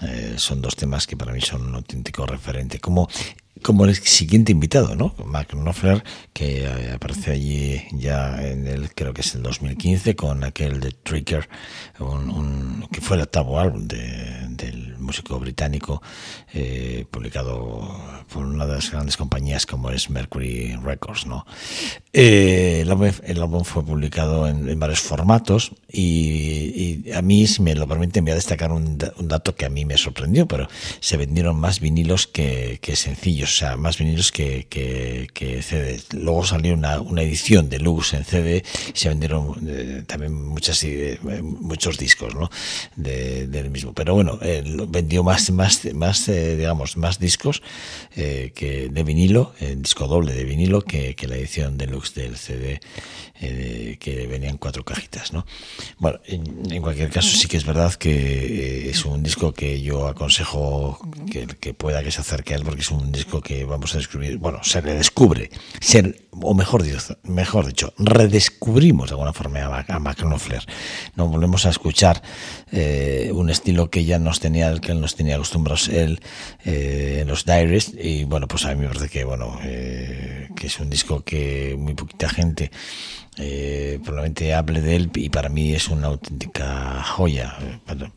eh, 0.02 0.34
son 0.36 0.60
dos 0.62 0.76
temas 0.76 1.06
que 1.06 1.16
para 1.16 1.32
mí 1.32 1.40
son 1.40 1.66
un 1.66 1.74
auténtico 1.74 2.26
referente. 2.26 2.80
Como 2.80 3.08
como 3.62 3.84
el 3.84 3.94
siguiente 3.94 4.52
invitado, 4.52 4.96
¿no? 4.96 5.14
Mark 5.24 5.48
Knopfler, 5.52 6.02
que 6.32 6.64
eh, 6.64 6.92
aparece 6.92 7.30
allí 7.30 7.82
ya 7.92 8.42
en 8.44 8.66
el, 8.66 8.92
creo 8.94 9.14
que 9.14 9.20
es 9.20 9.34
el 9.34 9.42
2015, 9.42 10.16
con 10.16 10.44
aquel 10.44 10.80
de 10.80 10.92
Trigger, 10.92 11.48
un, 12.00 12.30
un, 12.30 12.88
que 12.90 13.00
fue 13.00 13.16
el 13.16 13.22
octavo 13.22 13.60
álbum 13.60 13.86
de, 13.86 14.48
del 14.48 14.98
músico 14.98 15.38
británico, 15.38 16.02
eh, 16.52 17.06
publicado 17.10 18.22
por 18.32 18.44
una 18.44 18.66
de 18.66 18.74
las 18.74 18.90
grandes 18.90 19.16
compañías 19.16 19.64
como 19.64 19.90
es 19.90 20.10
Mercury 20.10 20.76
Records, 20.82 21.26
¿no? 21.26 21.46
Eh, 22.14 22.80
el, 22.82 22.90
álbum, 22.90 23.10
el, 23.24 23.64
fue 23.64 23.82
publicado 23.82 24.46
en, 24.46 24.78
varios 24.78 25.00
formatos 25.00 25.72
y, 25.90 27.10
a 27.12 27.22
mí, 27.22 27.46
si 27.46 27.62
me 27.62 27.74
lo 27.74 27.88
permiten, 27.88 28.24
voy 28.24 28.32
a 28.32 28.34
destacar 28.34 28.70
un, 28.70 28.98
un, 29.16 29.28
dato 29.28 29.54
que 29.54 29.64
a 29.64 29.70
mí 29.70 29.86
me 29.86 29.96
sorprendió, 29.96 30.46
pero 30.46 30.68
se 31.00 31.16
vendieron 31.16 31.56
más 31.56 31.80
vinilos 31.80 32.26
que, 32.26 32.78
que 32.82 32.96
sencillos 32.96 33.54
o 33.54 33.56
sea, 33.56 33.76
más 33.76 33.98
vinilos 33.98 34.30
que, 34.30 34.66
que, 34.68 35.62
CD. 35.62 36.00
Luego 36.12 36.44
salió 36.44 36.74
una, 36.74 36.96
edición 37.22 37.70
de 37.70 37.78
Lux 37.78 38.12
en 38.14 38.24
CD 38.24 38.62
y 38.94 38.98
se 38.98 39.08
vendieron 39.08 39.54
eh, 39.66 40.02
también 40.06 40.34
muchas, 40.34 40.82
eh, 40.84 41.18
muchos 41.42 41.96
discos 41.98 42.34
¿no? 42.34 42.50
de, 42.96 43.46
del 43.46 43.70
mismo. 43.70 43.92
Pero 43.94 44.14
bueno, 44.14 44.38
eh, 44.42 44.62
vendió 44.88 45.22
más, 45.22 45.50
más, 45.50 45.84
más 45.94 46.26
digamos, 46.26 46.96
más 46.96 47.18
discos 47.18 47.62
que 48.14 48.88
de 48.90 49.04
vinilo, 49.04 49.54
disco 49.76 50.06
doble 50.06 50.34
de 50.34 50.44
vinilo, 50.44 50.82
que, 50.82 51.14
que 51.14 51.26
la 51.26 51.36
edición 51.36 51.78
del 52.14 52.36
CD 52.36 52.80
que 53.98 54.26
venían 54.28 54.56
cuatro 54.58 54.84
cajitas. 54.84 55.32
¿no? 55.32 55.44
Bueno, 55.98 56.20
en, 56.26 56.80
cualquier 56.82 57.10
caso 57.10 57.36
sí 57.36 57.48
que 57.48 57.56
es 57.56 57.64
verdad 57.64 57.92
que 57.94 58.90
es 58.90 59.04
un 59.04 59.22
disco 59.22 59.52
que 59.52 59.80
yo 59.80 60.06
aconsejo 60.06 60.98
que, 61.30 61.46
que 61.46 61.74
pueda 61.74 62.02
que 62.02 62.10
se 62.10 62.20
acerque 62.20 62.54
a 62.54 62.56
él 62.56 62.64
porque 62.64 62.82
es 62.82 62.90
un 62.90 63.10
disco 63.12 63.40
que 63.40 63.64
vamos 63.64 63.94
a 63.94 63.98
descubrir, 63.98 64.38
bueno, 64.38 64.60
se 64.62 64.82
le 64.82 64.94
descubre, 64.94 65.50
ser, 65.80 66.28
o 66.30 66.54
mejor 66.54 66.82
dicho, 66.82 67.18
mejor 67.24 67.66
dicho, 67.66 67.92
redescubrimos 67.98 69.10
de 69.10 69.14
alguna 69.14 69.32
forma 69.32 69.60
a, 69.60 69.84
a 69.88 69.98
McNoffler. 69.98 70.64
No 71.16 71.28
volvemos 71.28 71.66
a 71.66 71.70
escuchar 71.70 72.22
eh, 72.70 73.30
un 73.34 73.50
estilo 73.50 73.90
que 73.90 74.04
ya 74.04 74.18
nos 74.18 74.40
tenía, 74.40 74.74
que 74.78 74.94
nos 74.94 75.14
tenía 75.14 75.34
acostumbrados 75.34 75.88
él 75.88 76.20
eh, 76.64 77.18
en 77.22 77.28
los 77.28 77.44
diaries, 77.44 77.92
y 77.98 78.24
bueno, 78.24 78.48
pues 78.48 78.64
a 78.64 78.74
mí 78.74 78.80
me 78.80 78.88
parece 78.88 79.08
que, 79.08 79.24
bueno, 79.24 79.58
eh, 79.62 80.48
que 80.56 80.66
es 80.66 80.80
un 80.80 80.90
disco 80.90 81.22
que 81.22 81.76
muy 81.78 81.91
poquita 81.94 82.28
gente 82.28 82.70
eh, 83.38 83.98
probablemente 84.04 84.52
hable 84.52 84.82
de 84.82 84.94
él 84.94 85.10
y 85.14 85.30
para 85.30 85.48
mí 85.48 85.72
es 85.72 85.88
una 85.88 86.08
auténtica 86.08 87.02
joya 87.02 87.56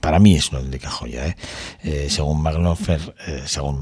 para, 0.01 0.19
mí 0.19 0.35
es 0.35 0.49
una 0.49 0.57
auténtica 0.57 0.89
joya 0.89 1.27
¿eh? 1.27 1.35
Eh, 1.83 2.07
según 2.09 2.41
Magnofler 2.41 2.99
según 3.45 3.81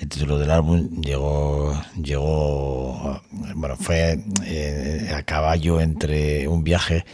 el 0.00 0.08
título 0.08 0.38
del 0.38 0.50
álbum 0.50 1.02
llegó 1.02 1.78
llegó 2.02 3.20
bueno 3.54 3.76
fue 3.76 4.18
a 5.14 5.22
caballo 5.24 5.78
entre 5.78 6.48
un 6.48 6.64
viaje 6.64 7.04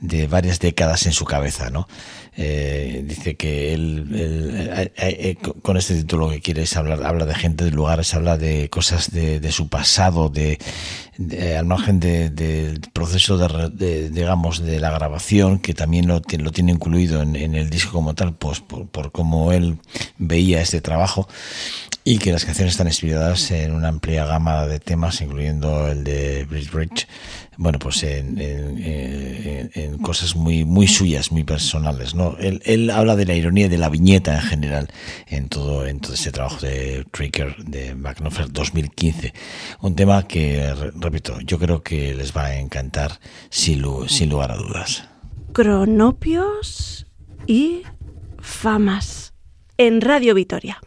de 0.00 0.26
varias 0.26 0.58
décadas 0.58 1.06
en 1.06 1.12
su 1.12 1.24
cabeza 1.24 1.70
no 1.70 1.86
eh, 2.34 3.04
dice 3.06 3.36
que 3.36 3.74
él, 3.74 4.08
él, 4.14 4.92
él, 4.96 5.38
con 5.60 5.76
este 5.76 5.94
título 5.96 6.30
que 6.30 6.40
quiere 6.40 6.62
es 6.62 6.74
hablar 6.76 7.04
habla 7.04 7.26
de 7.26 7.34
gente 7.34 7.64
de 7.64 7.70
lugares 7.70 8.14
habla 8.14 8.38
de 8.38 8.70
cosas 8.70 9.10
de, 9.10 9.38
de 9.38 9.52
su 9.52 9.68
pasado 9.68 10.30
de, 10.30 10.58
al 11.58 11.66
margen 11.66 12.00
del 12.00 12.34
de, 12.34 12.80
proceso 12.94 13.36
de, 13.36 14.08
digamos 14.08 14.64
de 14.64 14.80
la 14.80 14.90
grabación 14.90 15.58
que 15.58 15.74
también 15.74 16.08
lo, 16.08 16.22
lo 16.38 16.52
tiene 16.52 16.72
incluido 16.72 17.20
en, 17.20 17.36
en, 17.36 17.54
el 17.54 17.68
disco 17.68 17.92
como 17.92 18.14
tal 18.14 18.34
pues 18.34 18.60
por, 18.60 18.86
por 18.88 19.12
cómo 19.12 19.52
él 19.52 19.76
veía 20.16 20.62
este 20.62 20.80
trabajo 20.80 21.28
y 22.02 22.16
que 22.18 22.32
las 22.32 22.46
canciones 22.46 22.72
están 22.72 22.86
inspiradas 22.86 23.50
en 23.50 23.74
una 23.74 23.88
amplia 23.88 24.24
gama 24.24 24.66
de 24.66 24.80
temas 24.80 25.20
incluyendo 25.20 25.86
el 25.88 26.02
de 26.02 26.46
Bridge 26.46 26.70
Bridge 26.70 27.06
bueno 27.56 27.78
pues 27.78 28.02
en, 28.02 28.38
en, 28.40 29.70
en, 29.74 29.98
cosas 29.98 30.34
muy 30.36 30.64
muy 30.64 30.86
suyas 30.86 31.32
muy 31.32 31.44
personales 31.44 32.14
no 32.14 32.36
él, 32.38 32.90
habla 32.90 33.16
de 33.16 33.26
la 33.26 33.34
ironía 33.34 33.68
de 33.68 33.78
la 33.78 33.88
viñeta 33.88 34.34
en 34.34 34.42
general 34.42 34.88
en 35.26 35.48
todo 35.48 35.86
en 35.86 36.00
todo 36.00 36.14
este 36.14 36.32
trabajo 36.32 36.60
de 36.60 37.04
Trigger 37.10 37.56
de 37.64 37.94
McNoffer 37.94 38.50
2015 38.50 39.32
un 39.80 39.94
tema 39.94 40.26
que 40.26 40.74
repito 40.94 41.40
yo 41.40 41.58
creo 41.58 41.82
que 41.82 42.14
les 42.14 42.34
va 42.36 42.46
a 42.46 42.58
encantar 42.58 43.20
sin, 43.50 43.84
sin 44.08 44.30
lugar 44.30 44.52
a 44.52 44.56
dudas. 44.56 45.04
Cronopios 45.52 47.06
y 47.46 47.82
famas 48.40 49.34
en 49.76 50.00
Radio 50.00 50.34
Vitoria 50.34 50.80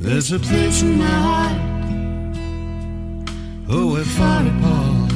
There's 0.00 0.32
a 0.32 0.38
place 0.38 0.80
in 0.80 0.96
my 0.96 1.04
heart. 1.04 1.60
Oh, 3.68 3.92
we're 3.92 4.02
far 4.02 4.46
apart. 4.46 5.12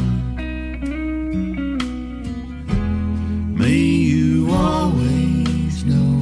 May 3.58 3.78
you 4.12 4.50
always 4.50 5.84
know. 5.86 6.12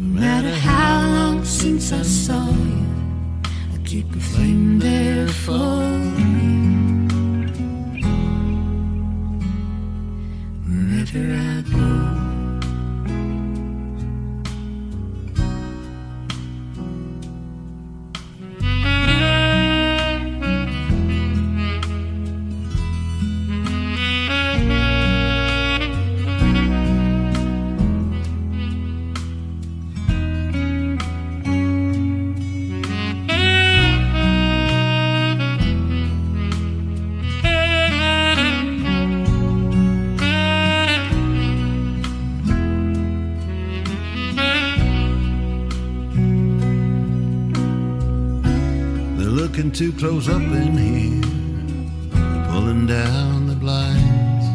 No 0.00 0.20
matter 0.20 0.52
how 0.52 1.00
long 1.02 1.44
since 1.44 1.92
I 1.92 2.02
saw 2.02 2.50
you, 2.50 2.84
I 3.72 3.78
keep 3.84 4.12
a 4.16 4.18
flame 4.18 4.80
there 4.80 5.28
for 5.28 5.52
you. 6.18 7.06
Wherever 10.66 11.24
I 11.36 11.55
close 50.08 50.28
up 50.28 50.40
in 50.40 50.78
here, 50.78 51.20
pulling 52.48 52.86
down 52.86 53.48
the 53.48 53.56
blinds. 53.56 54.46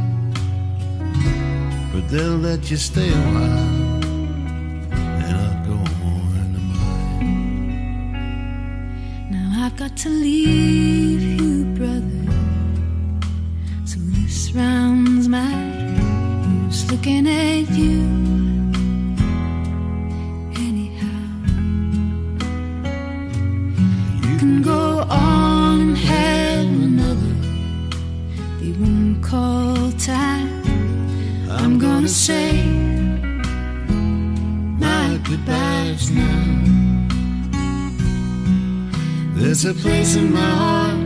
But 1.91 2.07
they'll 2.09 2.37
let 2.37 2.71
you 2.71 2.77
stay 2.77 3.09
a 3.09 3.23
while, 3.35 3.70
say 32.11 32.63
my 34.85 35.17
goodbyes 35.23 36.11
now. 36.11 36.43
There's 39.35 39.63
a 39.63 39.73
place 39.73 40.17
in 40.17 40.33
my 40.33 40.51
heart. 40.61 40.99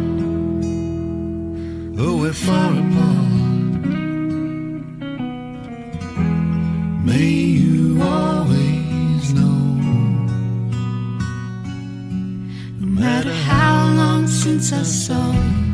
Oh, 1.99 2.17
we're 2.21 2.33
far 2.33 2.71
apart. 2.71 3.33
May 7.05 7.33
you 7.63 8.01
always 8.01 9.31
know. 9.31 9.61
No 12.79 12.87
matter 13.01 13.33
how 13.51 13.93
long 13.93 14.27
since 14.27 14.73
I 14.73 14.81
saw 14.81 15.31
you, 15.33 15.64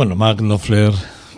Bueno, 0.00 0.16
Mark 0.16 0.38
Knopfler, 0.38 0.94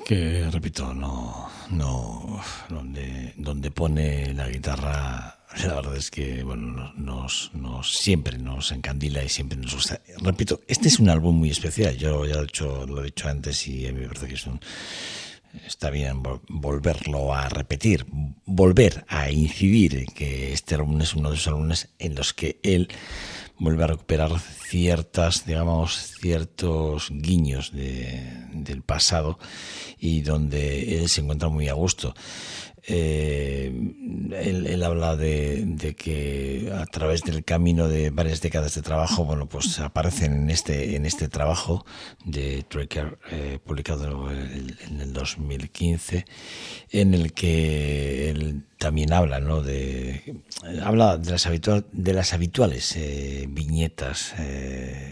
que 0.06 0.48
repito, 0.48 0.94
no, 0.94 1.48
no, 1.70 2.40
donde, 2.68 3.34
donde 3.36 3.72
pone 3.72 4.32
la 4.34 4.48
guitarra 4.48 5.36
la 5.66 5.74
verdad 5.74 5.96
es 5.96 6.12
que 6.12 6.44
bueno, 6.44 6.92
nos, 6.96 7.50
nos, 7.54 7.92
siempre 7.92 8.38
nos 8.38 8.70
encandila 8.70 9.24
y 9.24 9.28
siempre 9.28 9.58
nos 9.58 9.74
gusta. 9.74 10.00
Repito, 10.20 10.60
este 10.68 10.86
es 10.86 11.00
un 11.00 11.08
álbum 11.08 11.36
muy 11.36 11.50
especial. 11.50 11.96
Yo 11.96 12.24
ya 12.24 12.34
lo 12.36 12.42
he, 12.42 12.46
dicho, 12.46 12.86
lo 12.86 13.00
he 13.00 13.06
dicho 13.06 13.28
antes 13.28 13.66
y 13.66 13.88
a 13.88 13.92
mí 13.92 14.02
me 14.02 14.06
parece 14.06 14.28
que 14.28 14.34
es 14.34 14.46
un, 14.46 14.60
está 15.66 15.90
bien 15.90 16.22
volverlo 16.48 17.34
a 17.34 17.48
repetir, 17.48 18.06
volver 18.46 19.04
a 19.08 19.28
incidir 19.28 19.96
en 19.96 20.06
que 20.06 20.52
este 20.52 20.76
álbum 20.76 21.00
es 21.00 21.14
uno 21.14 21.30
de 21.30 21.34
esos 21.34 21.48
álbumes 21.48 21.88
en 21.98 22.14
los 22.14 22.32
que 22.32 22.60
él 22.62 22.88
vuelve 23.62 23.84
a 23.84 23.86
recuperar 23.86 24.40
ciertas, 24.40 25.46
digamos, 25.46 26.16
ciertos 26.20 27.10
guiños 27.12 27.70
del 27.72 28.82
pasado 28.82 29.38
y 29.98 30.22
donde 30.22 30.98
él 30.98 31.08
se 31.08 31.20
encuentra 31.20 31.48
muy 31.48 31.68
a 31.68 31.74
gusto. 31.74 32.12
Eh, 32.84 33.72
él, 34.32 34.82
habla 34.82 35.16
de, 35.16 35.94
que 35.96 36.72
a 36.74 36.84
través 36.86 37.22
del 37.22 37.44
camino 37.44 37.86
de 37.86 38.10
varias 38.10 38.40
décadas 38.40 38.74
de 38.74 38.82
trabajo, 38.82 39.24
bueno, 39.24 39.48
pues 39.48 39.78
aparecen 39.78 40.32
en 40.32 40.50
este, 40.50 40.96
en 40.96 41.06
este 41.06 41.28
trabajo 41.28 41.84
de 42.24 42.64
Tracker 42.68 43.18
eh, 43.30 43.58
publicado 43.64 44.30
en 44.30 45.00
el 45.00 45.12
2015, 45.12 46.24
en 46.90 47.14
el 47.14 47.32
que 47.32 48.30
él 48.30 48.64
también 48.78 49.12
habla, 49.12 49.38
¿no? 49.38 49.62
De, 49.62 50.42
habla 50.82 51.16
de 51.18 51.30
las, 51.30 51.46
habitual, 51.46 51.86
de 51.92 52.14
las 52.14 52.32
habituales 52.32 52.96
eh, 52.96 53.46
viñetas 53.48 54.34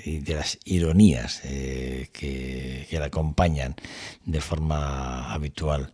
y 0.05 0.19
de 0.19 0.35
las 0.35 0.59
ironías 0.65 1.41
que, 1.43 2.11
que 2.13 2.99
le 2.99 3.05
acompañan 3.05 3.77
de 4.25 4.41
forma 4.41 5.33
habitual 5.33 5.93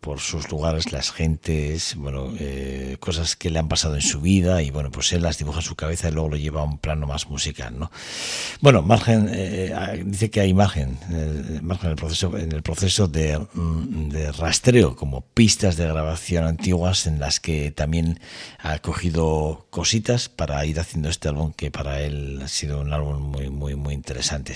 por, 0.00 0.20
sus 0.20 0.50
lugares, 0.50 0.92
las 0.92 1.12
gentes, 1.12 1.94
bueno, 1.96 2.32
eh, 2.38 2.96
cosas 2.98 3.36
que 3.36 3.50
le 3.50 3.58
han 3.58 3.68
pasado 3.68 3.94
en 3.94 4.00
su 4.00 4.20
vida 4.20 4.62
y 4.62 4.70
bueno, 4.70 4.90
pues 4.90 5.12
él 5.12 5.22
las 5.22 5.38
dibuja 5.38 5.60
en 5.60 5.64
su 5.64 5.76
cabeza 5.76 6.08
y 6.08 6.12
luego 6.12 6.30
lo 6.30 6.36
lleva 6.36 6.62
a 6.62 6.64
un 6.64 6.78
plano 6.78 7.06
más 7.06 7.28
musical, 7.28 7.78
¿no? 7.78 7.90
Bueno, 8.60 8.82
margen, 8.82 9.28
eh, 9.28 9.72
eh, 9.72 10.02
dice 10.04 10.30
que 10.30 10.40
hay 10.40 10.54
margen, 10.54 10.98
margen 11.62 11.86
en 11.86 11.90
el 11.92 11.96
proceso, 11.96 12.36
en 12.36 12.52
el 12.52 12.62
proceso 12.62 13.06
de, 13.06 13.38
mm, 13.38 14.08
de, 14.08 14.32
rastreo, 14.32 14.96
como 14.96 15.20
pistas 15.20 15.76
de 15.76 15.86
grabación 15.86 16.44
antiguas 16.44 17.06
en 17.06 17.20
las 17.20 17.38
que 17.38 17.70
también 17.70 18.18
ha 18.58 18.78
cogido 18.80 19.66
cositas 19.70 20.28
para 20.28 20.64
ir 20.66 20.80
haciendo 20.80 21.08
este 21.08 21.28
álbum 21.28 21.52
que 21.52 21.70
para 21.70 22.00
él 22.00 22.40
ha 22.42 22.48
sido 22.48 22.80
un 22.80 22.92
álbum 22.92 23.20
muy, 23.20 23.50
muy, 23.50 23.76
muy 23.76 23.94
interesante. 23.94 24.54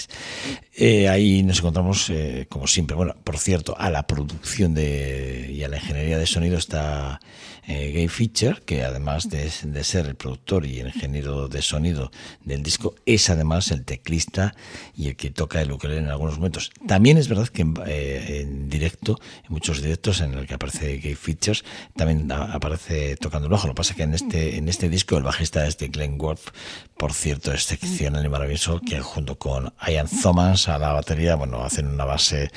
ahí 1.09 1.43
nos 1.43 1.59
encontramos, 1.59 2.11
como 2.49 2.67
siempre, 2.67 2.97
bueno, 2.97 3.15
por 3.23 3.39
cierto, 3.39 3.77
a 3.79 3.91
la 3.91 4.07
producción 4.07 4.75
de 4.75 5.04
y 5.51 5.63
a 5.63 5.69
la 5.69 5.77
ingeniería 5.77 6.19
de 6.19 6.27
sonido 6.27 6.59
está 6.59 7.21
eh, 7.67 7.93
Gay 7.93 8.29
que 8.67 8.85
además 8.85 9.29
de, 9.31 9.51
ser 9.51 10.07
el 10.07 10.17
productor 10.17 10.67
y 10.67 10.81
el 10.81 10.89
ingeniero 10.89 11.49
de 11.49 11.63
sonido 11.63 12.11
del 12.45 12.63
disco, 12.63 12.95
es 13.07 13.31
además 13.31 13.71
el 13.71 13.85
teclista 13.85 14.55
y 14.97 15.09
el 15.09 15.17
que 15.17 15.31
toca 15.31 15.63
el 15.63 15.73
ukelele 15.73 16.01
en 16.01 16.09
algunos 16.09 16.37
momentos. 16.37 16.71
También 16.87 17.17
es 17.17 17.29
verdad 17.29 17.49
que 17.49 17.63
en, 17.63 17.75
eh, 17.87 18.47
directo, 18.67 19.19
en 19.45 19.53
muchos 19.53 19.81
directos 19.81 20.21
en 20.21 20.35
el 20.35 20.47
que 20.47 20.55
aparece 20.55 20.99
Gay 20.99 21.15
Fischer, 21.15 21.63
también 21.97 22.31
aparece 22.31 23.17
tocando 23.17 23.47
el 23.47 23.53
bajo. 23.53 23.67
Lo 23.67 23.75
que 23.75 23.79
pasa 23.79 23.93
es 23.93 23.97
que 23.97 24.03
en 24.03 24.15
este, 24.15 24.57
en 24.57 24.69
este 24.69 24.89
disco 24.89 25.17
el 25.17 25.23
bajista 25.23 25.67
es 25.67 25.79
de 25.79 25.89
Glenn 25.89 26.21
Worth, 26.21 26.51
por 26.99 27.13
cierto, 27.13 27.53
excepcional 27.53 28.25
y 28.25 28.29
maravilloso, 28.29 28.81
que 28.81 29.01
junto 29.01 29.39
con 29.39 29.73
Ian 29.87 30.09
Thomas 30.23 30.69
a 30.69 30.79
la 30.79 30.93
batería, 30.93 31.35
bueno, 31.35 31.63
hacen 31.65 31.87
una 31.87 32.05
base 32.05 32.51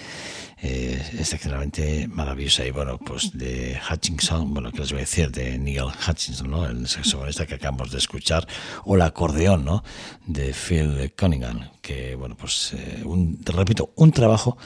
eh, 0.61 1.01
excepcionalmente 1.19 2.07
maravillosa. 2.07 2.65
Y 2.65 2.71
bueno, 2.71 2.97
pues 2.97 3.37
de 3.37 3.79
Hutchinson, 3.89 4.53
bueno, 4.53 4.71
que 4.71 4.79
les 4.79 4.91
voy 4.91 4.99
a 4.99 5.01
decir? 5.01 5.31
De 5.31 5.57
Neil 5.57 5.85
Hutchinson, 6.07 6.49
¿no? 6.49 6.65
El 6.65 6.87
saxofonista 6.87 7.45
que 7.45 7.55
acabamos 7.55 7.91
de 7.91 7.99
escuchar, 7.99 8.47
o 8.83 8.95
el 8.95 9.01
acordeón, 9.01 9.65
¿no? 9.65 9.83
De 10.25 10.53
Phil 10.53 11.13
Cunningham, 11.17 11.69
que, 11.81 12.15
bueno, 12.15 12.35
pues, 12.35 12.73
eh, 12.73 13.01
un, 13.05 13.39
repito, 13.45 13.93
un 13.95 14.11
trabajo 14.11 14.57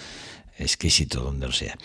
exquisito 0.57 1.21
donde 1.21 1.47
lo 1.47 1.53
sea. 1.53 1.77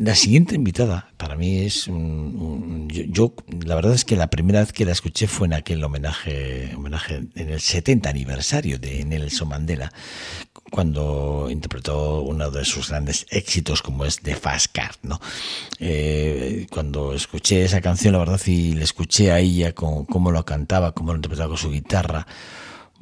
La 0.00 0.14
siguiente 0.14 0.54
invitada 0.54 1.12
para 1.18 1.36
mí 1.36 1.58
es 1.58 1.86
un, 1.86 2.88
yo, 2.88 3.34
la 3.66 3.74
verdad 3.74 3.92
es 3.92 4.06
que 4.06 4.16
la 4.16 4.30
primera 4.30 4.60
vez 4.60 4.72
que 4.72 4.86
la 4.86 4.92
escuché 4.92 5.26
fue 5.26 5.46
en 5.46 5.52
aquel 5.52 5.84
homenaje 5.84 6.72
homenaje 6.74 7.24
en 7.34 7.50
el 7.50 7.60
70 7.60 8.08
aniversario 8.08 8.78
de 8.78 9.04
Nelson 9.04 9.48
Mandela 9.50 9.92
cuando 10.70 11.48
interpretó 11.50 12.22
uno 12.22 12.50
de 12.50 12.64
sus 12.64 12.88
grandes 12.88 13.26
éxitos 13.28 13.82
como 13.82 14.06
es 14.06 14.20
The 14.20 14.36
Fast 14.36 14.72
Car, 14.72 14.92
¿no? 15.02 15.20
Eh, 15.78 16.66
cuando 16.70 17.12
escuché 17.12 17.62
esa 17.62 17.82
canción, 17.82 18.14
la 18.14 18.20
verdad, 18.20 18.40
y 18.46 18.72
le 18.72 18.84
escuché 18.84 19.32
a 19.32 19.40
ella 19.40 19.74
con 19.74 20.06
cómo 20.06 20.32
lo 20.32 20.46
cantaba, 20.46 20.92
cómo 20.92 21.12
lo 21.12 21.16
interpretaba 21.16 21.50
con 21.50 21.58
su 21.58 21.70
guitarra, 21.70 22.26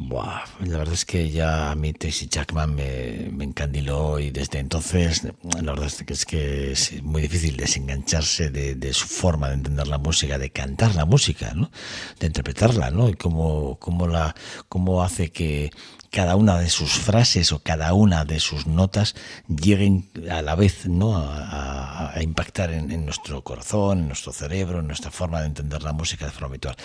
Buah, 0.00 0.44
la 0.60 0.78
verdad 0.78 0.94
es 0.94 1.04
que 1.04 1.28
ya 1.28 1.72
a 1.72 1.74
mí 1.74 1.92
Tracy 1.92 2.28
Jackman 2.28 2.72
me, 2.72 3.30
me, 3.32 3.42
encandiló 3.42 4.20
y 4.20 4.30
desde 4.30 4.60
entonces 4.60 5.24
la 5.24 5.72
verdad 5.72 5.90
es 6.06 6.24
que 6.24 6.70
es, 6.70 7.02
muy 7.02 7.20
difícil 7.22 7.56
desengancharse 7.56 8.50
de, 8.50 8.76
de, 8.76 8.94
su 8.94 9.08
forma 9.08 9.48
de 9.48 9.54
entender 9.54 9.88
la 9.88 9.98
música, 9.98 10.38
de 10.38 10.50
cantar 10.50 10.94
la 10.94 11.04
música, 11.04 11.52
¿no? 11.52 11.72
de 12.20 12.28
interpretarla, 12.28 12.92
¿no? 12.92 13.08
y 13.08 13.14
cómo, 13.14 13.76
cómo, 13.80 14.06
la, 14.06 14.36
cómo 14.68 15.02
hace 15.02 15.32
que, 15.32 15.72
cada 16.10 16.36
una 16.36 16.58
de 16.58 16.70
sus 16.70 16.92
frases 16.92 17.52
o 17.52 17.60
cada 17.60 17.92
una 17.92 18.24
de 18.24 18.40
sus 18.40 18.66
notas 18.66 19.14
lleguen 19.48 20.08
a 20.30 20.42
la 20.42 20.54
vez 20.54 20.86
¿no? 20.86 21.16
a, 21.16 22.12
impactar 22.20 22.70
en, 22.72 23.04
nuestro 23.04 23.42
corazón, 23.42 24.00
en 24.00 24.06
nuestro 24.08 24.32
cerebro, 24.32 24.80
en 24.80 24.86
nuestra 24.86 25.10
forma 25.10 25.40
de 25.40 25.46
entender 25.46 25.82
la 25.82 25.92
música 25.92 26.26
de 26.26 26.32
forma 26.32 26.48
habitual. 26.48 26.76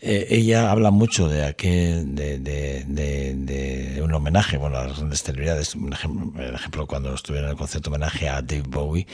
Eh, 0.00 0.26
ella 0.30 0.70
habla 0.70 0.90
mucho 0.90 1.28
de 1.28 1.44
aquel, 1.44 2.14
de, 2.14 2.38
de, 2.38 4.00
un 4.02 4.12
homenaje, 4.12 4.56
bueno, 4.56 4.78
a 4.78 4.86
las 4.86 4.98
grandes 4.98 5.22
celebridades, 5.22 5.74
un 5.74 5.92
ejemplo, 5.92 6.42
el 6.42 6.54
ejemplo 6.54 6.86
cuando 6.86 7.14
estuvieron 7.14 7.48
en 7.48 7.52
el 7.52 7.58
concierto 7.58 7.90
homenaje 7.90 8.28
a 8.28 8.42
Dave 8.42 8.64
Bowie 8.66 9.06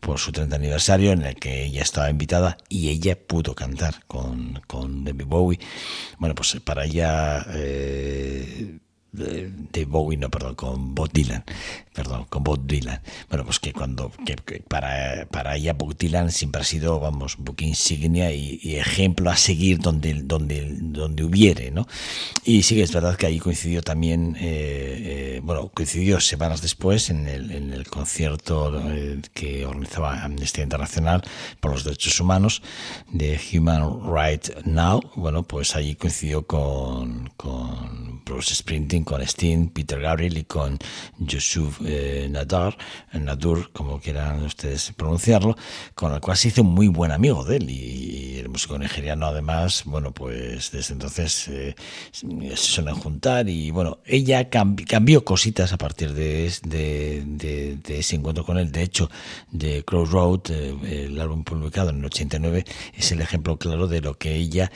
por 0.00 0.18
su 0.18 0.32
30 0.32 0.56
aniversario, 0.56 1.12
en 1.12 1.22
el 1.22 1.34
que 1.36 1.64
ella 1.64 1.82
estaba 1.82 2.10
invitada 2.10 2.56
y 2.68 2.88
ella 2.88 3.18
pudo 3.18 3.54
cantar 3.54 4.04
con, 4.06 4.60
con 4.66 5.04
David 5.04 5.26
Bowie. 5.26 5.60
Bueno, 6.18 6.34
pues 6.34 6.56
para 6.64 6.84
ella... 6.84 7.44
Eh, 7.50 8.78
de, 9.12 9.84
Bowie, 9.84 10.16
no, 10.16 10.30
perdón, 10.30 10.54
con 10.54 10.94
Bob 10.94 11.10
Dylan, 11.12 11.44
perdón, 11.92 12.24
con 12.28 12.42
Bob 12.42 12.66
Dylan. 12.66 13.00
Bueno, 13.28 13.44
pues 13.44 13.58
que 13.58 13.72
cuando, 13.72 14.10
que, 14.24 14.36
para, 14.60 15.26
para 15.30 15.56
ella 15.56 15.74
Bob 15.74 15.96
Dylan 15.96 16.30
siempre 16.30 16.62
ha 16.62 16.64
sido, 16.64 16.98
vamos, 16.98 17.36
un 17.36 17.44
poco 17.44 17.64
insignia 17.64 18.32
y, 18.32 18.60
ejemplo 18.76 19.30
a 19.30 19.36
seguir 19.36 19.78
donde, 19.78 20.14
donde, 20.22 20.76
donde 20.80 21.24
hubiere, 21.24 21.70
¿no? 21.70 21.86
Y 22.44 22.62
sí 22.62 22.74
que 22.74 22.82
es 22.82 22.92
verdad 22.92 23.16
que 23.16 23.26
ahí 23.26 23.38
coincidió 23.38 23.82
también, 23.82 24.36
eh, 24.40 25.36
eh, 25.36 25.40
bueno, 25.42 25.68
coincidió 25.68 26.20
semanas 26.20 26.62
después 26.62 27.10
en 27.10 27.28
el, 27.28 27.50
en 27.50 27.72
el 27.72 27.86
concierto 27.88 28.80
eh, 28.90 29.20
que 29.34 29.66
organizaba 29.66 30.22
Amnistía 30.22 30.64
Internacional 30.64 31.22
por 31.60 31.72
los 31.72 31.84
Derechos 31.84 32.18
Humanos 32.18 32.62
de 33.10 33.38
Human 33.52 34.00
Rights 34.12 34.52
Now, 34.64 35.02
bueno, 35.16 35.42
pues 35.42 35.76
allí 35.76 35.94
coincidió 35.96 36.46
con, 36.46 37.30
con 37.36 38.11
Bruce 38.24 38.54
Sprinting 38.54 39.04
con 39.04 39.26
Steen, 39.26 39.68
Peter 39.68 40.00
Gabriel 40.00 40.38
y 40.38 40.44
con 40.44 40.78
Yusuf 41.18 41.80
eh, 41.84 42.28
Nadar, 42.30 42.76
Nadur, 43.12 43.70
como 43.72 44.00
quieran 44.00 44.42
ustedes 44.44 44.92
pronunciarlo, 44.96 45.56
con 45.94 46.12
el 46.12 46.20
cual 46.20 46.36
se 46.36 46.48
hizo 46.48 46.64
muy 46.64 46.88
buen 46.88 47.12
amigo 47.12 47.44
de 47.44 47.56
él. 47.56 47.70
Y, 47.70 48.22
el 48.42 48.48
músico 48.48 48.76
nigeriano 48.76 49.26
además, 49.26 49.84
bueno, 49.84 50.12
pues 50.12 50.72
desde 50.72 50.94
entonces 50.94 51.46
eh, 51.48 51.76
se 52.10 52.56
suelen 52.56 52.96
juntar 52.96 53.48
y 53.48 53.70
bueno, 53.70 53.98
ella 54.04 54.50
cambió 54.50 55.24
cositas 55.24 55.72
a 55.72 55.78
partir 55.78 56.12
de, 56.12 56.46
ese 56.46 58.16
encuentro 58.16 58.44
con 58.44 58.58
él, 58.58 58.72
de 58.72 58.82
hecho, 58.82 59.10
de 59.52 59.84
Crossroad, 59.84 60.50
eh, 60.50 61.04
el 61.04 61.20
álbum 61.20 61.44
publicado 61.44 61.90
en 61.90 61.98
el 61.98 62.06
89, 62.06 62.64
es 62.94 63.12
el 63.12 63.20
ejemplo 63.20 63.56
claro 63.58 63.86
de 63.86 64.00
lo 64.00 64.18
que 64.18 64.34
ella 64.34 64.72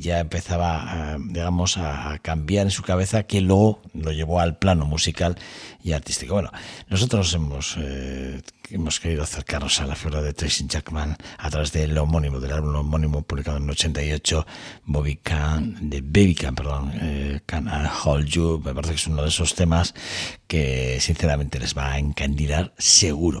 ya 0.00 0.20
empezaba, 0.20 1.16
digamos, 1.18 1.78
a 1.78 2.18
cambiar 2.30 2.66
en 2.66 2.70
su 2.70 2.84
cabeza 2.84 3.24
que 3.24 3.40
luego 3.40 3.82
lo 3.92 4.12
llevó 4.12 4.38
al 4.38 4.56
plano 4.56 4.86
musical 4.86 5.36
y 5.82 5.94
artístico. 5.94 6.34
Bueno, 6.34 6.52
nosotros 6.88 7.34
hemos, 7.34 7.76
eh, 7.76 8.40
hemos 8.70 9.00
querido 9.00 9.24
acercarnos 9.24 9.80
a 9.80 9.86
la 9.86 9.96
figura 9.96 10.22
de 10.22 10.32
Tracy 10.32 10.64
Jackman 10.68 11.16
a 11.38 11.50
través 11.50 11.72
del 11.72 11.98
homónimo, 11.98 12.38
del 12.38 12.52
álbum 12.52 12.76
homónimo 12.76 13.22
publicado 13.22 13.56
en 13.56 13.64
el 13.64 13.70
88, 13.70 14.46
Bobby 14.84 15.16
Can, 15.16 15.90
de 15.90 16.02
Baby 16.02 16.36
Can, 16.36 16.54
perdón, 16.54 16.92
eh, 17.02 17.40
Can 17.46 17.66
I 17.66 17.88
Hold 18.04 18.26
You. 18.26 18.62
Me 18.64 18.74
parece 18.74 18.92
que 18.92 19.00
es 19.00 19.06
uno 19.08 19.22
de 19.22 19.28
esos 19.28 19.56
temas 19.56 19.92
que 20.46 20.98
sinceramente 21.00 21.58
les 21.58 21.76
va 21.76 21.94
a 21.94 21.98
encandilar 21.98 22.72
seguro. 22.78 23.40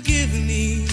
Forgive 0.00 0.32
me. 0.32 0.89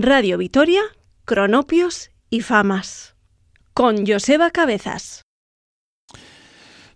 Radio 0.00 0.38
Vitoria, 0.38 0.80
Cronopios 1.24 2.10
y 2.30 2.40
Famas. 2.40 3.14
Con 3.74 4.06
Joseba 4.06 4.50
Cabezas. 4.50 5.22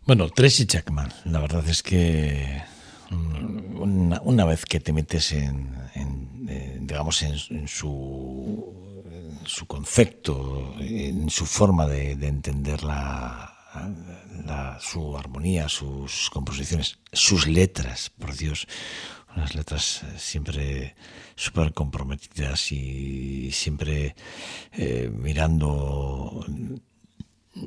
Bueno, 0.06 0.30
Tracy 0.30 0.66
Chapman, 0.66 1.12
la 1.24 1.40
verdad 1.40 1.68
es 1.68 1.82
que 1.82 2.62
mm, 3.10 4.18
una, 4.22 4.44
vez 4.44 4.64
que 4.64 4.78
te 4.80 4.92
metes 4.92 5.32
en, 5.32 5.74
eh, 6.48 6.78
digamos, 6.80 7.22
en, 7.22 7.66
su, 7.66 9.02
su 9.44 9.66
concepto, 9.66 10.74
en 10.78 11.28
su 11.28 11.44
forma 11.44 11.86
de, 11.86 12.14
de 12.16 12.28
entender 12.28 12.82
la- 12.84 13.52
su 14.80 15.16
armonía, 15.18 15.68
sus 15.68 16.30
composiciones, 16.30 16.98
sus 17.12 17.46
letras, 17.46 18.10
por 18.18 18.34
Dios, 18.34 18.66
unas 19.36 19.54
letras 19.54 20.02
eh, 20.02 20.06
siempre 20.18 20.94
súper 21.34 21.72
comprometidas 21.72 22.72
y 22.72 23.50
siempre 23.52 24.14
eh, 24.72 25.10
mirando 25.12 26.44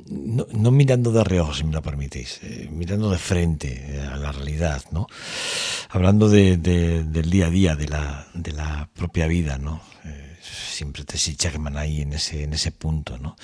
no, 0.08 0.70
mirando 0.70 1.10
de 1.10 1.24
reojo, 1.24 1.52
si 1.52 1.64
me 1.64 1.72
lo 1.72 1.82
permitís, 1.82 2.38
eh, 2.44 2.68
mirando 2.70 3.10
de 3.10 3.18
frente 3.18 4.00
a 4.00 4.16
la 4.16 4.30
realidad, 4.30 4.84
¿no? 4.92 5.08
Hablando 5.88 6.28
de, 6.28 6.56
de- 6.58 7.02
del 7.02 7.28
día 7.28 7.46
a 7.46 7.50
día, 7.50 7.74
de 7.76 7.88
la, 7.88 8.26
de 8.34 8.52
la 8.52 8.88
propia 8.94 9.26
vida, 9.26 9.58
¿no? 9.58 9.80
Siempre 10.42 11.04
Tracy 11.04 11.34
Chapman 11.34 11.76
ahí 11.76 12.02
en 12.02 12.12
ese, 12.12 12.44
en 12.44 12.52
ese 12.54 12.70
punto, 12.70 13.18
¿no? 13.18 13.36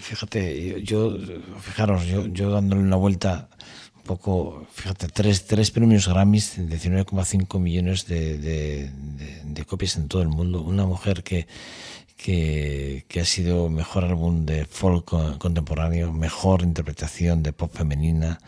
Fíjate, 0.00 0.82
yo, 0.82 1.16
fijaros, 1.60 2.06
yo, 2.06 2.26
yo 2.26 2.50
dándole 2.50 2.82
una 2.82 2.96
vuelta 2.96 3.48
poco, 4.04 4.66
fíjate, 4.72 5.08
tres, 5.08 5.46
tres 5.46 5.70
premios 5.70 6.06
Grammys, 6.08 6.58
19,5 6.58 7.58
millones 7.58 8.06
de, 8.06 8.38
de- 8.38 8.90
de- 8.90 9.40
de 9.44 9.64
copias 9.64 9.96
en 9.96 10.08
todo 10.08 10.22
el 10.22 10.28
mundo. 10.28 10.62
Una 10.62 10.86
mujer 10.86 11.22
que, 11.22 11.46
que, 12.16 13.04
que 13.08 13.20
ha 13.20 13.24
sido 13.24 13.68
mejor 13.68 14.04
álbum 14.04 14.44
de 14.46 14.64
folk 14.66 15.04
co- 15.06 15.38
contemporáneo, 15.38 16.12
mejor 16.12 16.62
interpretación 16.62 17.42
de 17.42 17.52
pop 17.52 17.72
femenina 17.74 18.38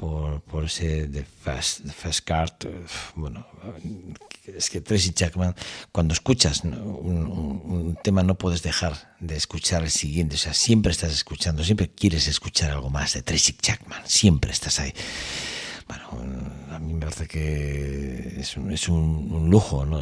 por, 0.00 0.40
por 0.40 0.64
ese 0.64 1.06
The 1.06 1.24
Fast, 1.44 1.86
Fast 1.90 2.20
Card. 2.24 2.52
eh, 2.64 2.84
Bueno, 3.14 3.46
es 4.46 4.70
que 4.70 4.80
Tracy 4.80 5.12
Chapman, 5.12 5.54
cuando 5.92 6.14
escuchas 6.14 6.64
un- 6.64 7.62
un 7.76 7.98
tema 8.02 8.22
no 8.22 8.34
puedes 8.36 8.62
dejar 8.62 9.14
de 9.20 9.36
escuchar 9.36 9.82
el 9.82 9.90
siguiente, 9.90 10.36
o 10.36 10.38
sea, 10.38 10.54
siempre 10.54 10.90
estás 10.92 11.12
escuchando, 11.12 11.62
siempre 11.62 11.90
quieres 11.90 12.26
escuchar 12.28 12.70
algo 12.70 12.88
más 12.88 13.12
de 13.12 13.22
Tracy 13.22 13.52
Chapman, 13.52 14.02
siempre 14.06 14.50
estás 14.52 14.80
ahí. 14.80 14.92
Bueno, 16.12 16.38
a 16.70 16.78
mí 16.78 16.94
me 16.94 17.00
parece 17.00 17.26
que 17.26 18.34
es 18.40 18.56
un, 18.56 18.70
es 18.70 18.88
un, 18.88 19.48
lujo 19.50 19.84
¿no? 19.84 20.00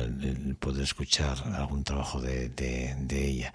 poder 0.58 0.82
escuchar 0.82 1.36
algún 1.54 1.84
trabajo 1.84 2.20
de, 2.20 2.48
de- 2.50 2.94
ella. 3.28 3.52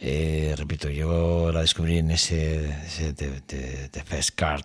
Eh, 0.00 0.54
repito, 0.56 0.88
yo 0.90 1.50
la 1.52 1.60
descubrí 1.60 1.98
en 1.98 2.10
ese, 2.10 2.70
ese 2.86 3.12
de, 3.12 3.40
de- 3.40 4.02
Fast 4.04 4.30
Card, 4.34 4.64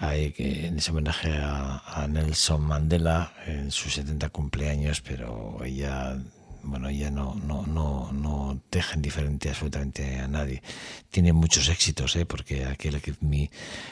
en 0.00 0.78
ese 0.78 0.90
homenaje 0.90 1.30
a, 1.36 1.78
a 2.02 2.06
Nelson 2.08 2.62
Mandela 2.62 3.32
en 3.46 3.70
sus 3.70 3.94
70 3.94 4.28
cumpleaños, 4.30 5.00
pero 5.00 5.62
ella 5.64 6.18
bueno, 6.66 6.88
ella 6.88 7.10
no, 7.10 7.34
no, 7.34 7.64
no, 7.66 8.12
no 8.12 8.60
deja 8.70 8.94
indiferente 8.96 9.48
absolutamente 9.48 10.18
a 10.18 10.28
nadie. 10.28 10.62
Tiene 11.10 11.32
muchos 11.32 11.68
éxitos, 11.68 12.16
¿eh? 12.16 12.26
porque 12.26 12.64
aquel 12.64 13.00
Give 13.00 13.18
Me 13.20 13.50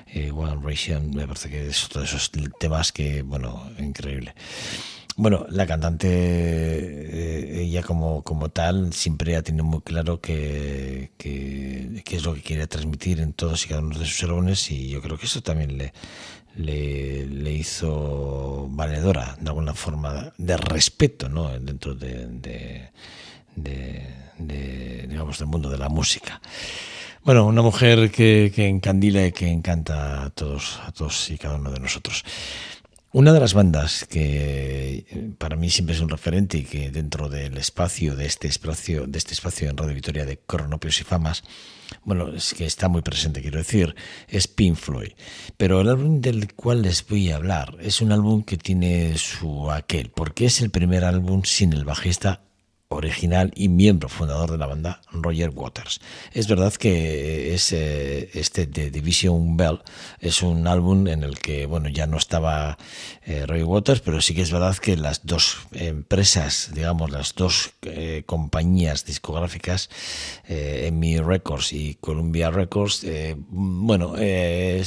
eh, 0.09 0.31
One 0.31 0.61
Ration 0.63 1.11
me 1.15 1.27
parece 1.27 1.49
que 1.49 1.69
es 1.69 1.85
otro 1.85 2.01
de 2.01 2.07
esos 2.07 2.31
temas 2.59 2.93
que, 2.93 3.23
bueno, 3.23 3.71
increíble. 3.79 4.35
Bueno, 5.17 5.47
la 5.49 5.65
cantante, 5.65 6.09
eh, 6.09 7.63
ella 7.63 7.85
como, 7.85 8.23
como 8.23 8.49
tal, 8.49 8.93
siempre 8.93 9.37
ha 9.37 9.43
tenido 9.43 9.65
muy 9.65 9.81
claro 9.81 10.21
que, 10.21 11.13
que, 11.17 12.03
que 12.05 12.17
es 12.17 12.25
lo 12.25 12.35
que 12.35 12.43
quiere 12.43 12.67
transmitir 12.67 13.21
en 13.21 13.33
todos 13.33 13.65
y 13.65 13.69
cada 13.69 13.81
uno 13.81 13.97
de 13.97 14.07
sus 14.07 14.25
álbumes 14.25 14.71
y 14.73 14.89
yo 14.89 15.01
creo 15.01 15.17
que 15.17 15.27
eso 15.27 15.41
también 15.41 15.79
le, 15.79 15.93
le, 16.57 17.53
hizo 17.53 18.67
valedora 18.71 19.37
de 19.41 19.49
alguna 19.49 19.75
forma 19.75 20.33
de 20.37 20.57
respeto 20.57 21.29
¿no? 21.29 21.49
dentro 21.59 21.95
de, 21.95 22.91
digamos 25.09 25.39
del 25.39 25.49
mundo 25.49 25.71
de 25.71 25.79
la 25.79 25.89
música. 25.89 26.41
Bueno, 27.25 27.47
una 27.47 27.63
mujer 27.63 28.11
que, 28.11 28.53
que 28.55 28.69
encandila 28.69 29.27
y 29.27 29.33
que 29.33 29.49
encanta 29.49 30.25
a 30.25 30.31
todos, 30.31 30.79
a 30.85 30.93
todos 30.93 31.31
y 31.31 31.39
cada 31.39 31.57
uno 31.57 31.71
de 31.71 31.81
nosotros. 31.81 32.23
Una 33.15 33.33
de 33.33 33.39
las 33.39 33.55
bandas 33.55 34.07
que 34.11 35.07
eh, 35.09 35.31
para 35.39 35.55
mí 35.55 35.71
siempre 35.71 35.95
es 35.95 36.01
un 36.01 36.09
referente 36.09 36.59
y 36.59 36.65
que 36.65 36.91
dentro 36.91 37.29
del 37.29 37.57
espacio 37.59 38.17
de 38.17 38.27
este 38.27 38.49
espacio 38.49 39.07
de 39.07 39.19
este 39.19 39.35
espacio 39.35 39.71
en 39.71 39.77
Radio 39.77 39.95
Victoria 39.95 40.27
de 40.27 40.37
Cronopios 40.37 41.01
y 41.01 41.05
Famas, 41.05 41.45
bueno, 42.05 42.29
es 42.35 42.55
que 42.55 42.67
está 42.67 42.89
muy 42.89 43.03
presente, 43.03 43.43
quiero 43.43 43.59
decir, 43.59 43.95
es 44.29 44.49
Pink 44.49 44.77
Floyd. 44.77 45.13
Pero 45.57 45.81
el 45.81 45.89
álbum 45.89 46.21
del 46.21 46.53
cual 46.55 46.83
les 46.83 47.07
voy 47.07 47.31
a 47.31 47.37
hablar 47.37 47.77
es 47.81 48.01
un 48.01 48.13
álbum 48.13 48.43
que 48.43 48.57
tiene 48.57 49.17
su 49.19 49.71
aquel, 49.71 50.11
porque 50.11 50.47
es 50.47 50.61
el 50.61 50.71
primer 50.71 51.05
álbum 51.05 51.43
sin 51.45 51.73
el 51.73 51.85
bajista 51.85 52.41
original 52.95 53.53
y 53.55 53.69
miembro 53.69 54.09
fundador 54.09 54.51
de 54.51 54.59
la 54.59 54.67
banda, 54.67 55.01
Roger 55.13 55.51
Waters. 55.51 56.01
Es 56.33 56.49
verdad 56.49 56.73
que 56.75 57.55
es, 57.55 57.73
eh, 57.73 58.31
este 58.35 58.67
de 58.67 58.91
Division 58.91 59.57
Bell 59.57 59.81
es 60.21 60.43
un 60.43 60.67
álbum 60.67 61.07
en 61.09 61.23
el 61.23 61.39
que 61.39 61.67
bueno 61.67 61.89
ya 61.89 62.07
no 62.07 62.17
estaba 62.17 62.79
eh, 63.25 63.45
Roger 63.47 63.65
Waters, 63.65 64.01
pero 64.01 64.21
sí 64.21 64.35
que 64.35 64.43
es 64.43 64.51
verdad 64.53 64.77
que 64.77 64.97
las 64.97 65.27
dos 65.27 65.59
empresas, 65.73 66.71
digamos, 66.75 67.11
las 67.11 67.35
dos 67.35 67.73
eh, 67.83 68.23
compañías 68.27 69.05
discográficas, 69.05 69.91
EMI 70.49 71.19
Records 71.19 71.73
y 71.73 71.95
Columbia 72.01 72.51
Records, 72.51 73.05
bueno, 73.49 74.15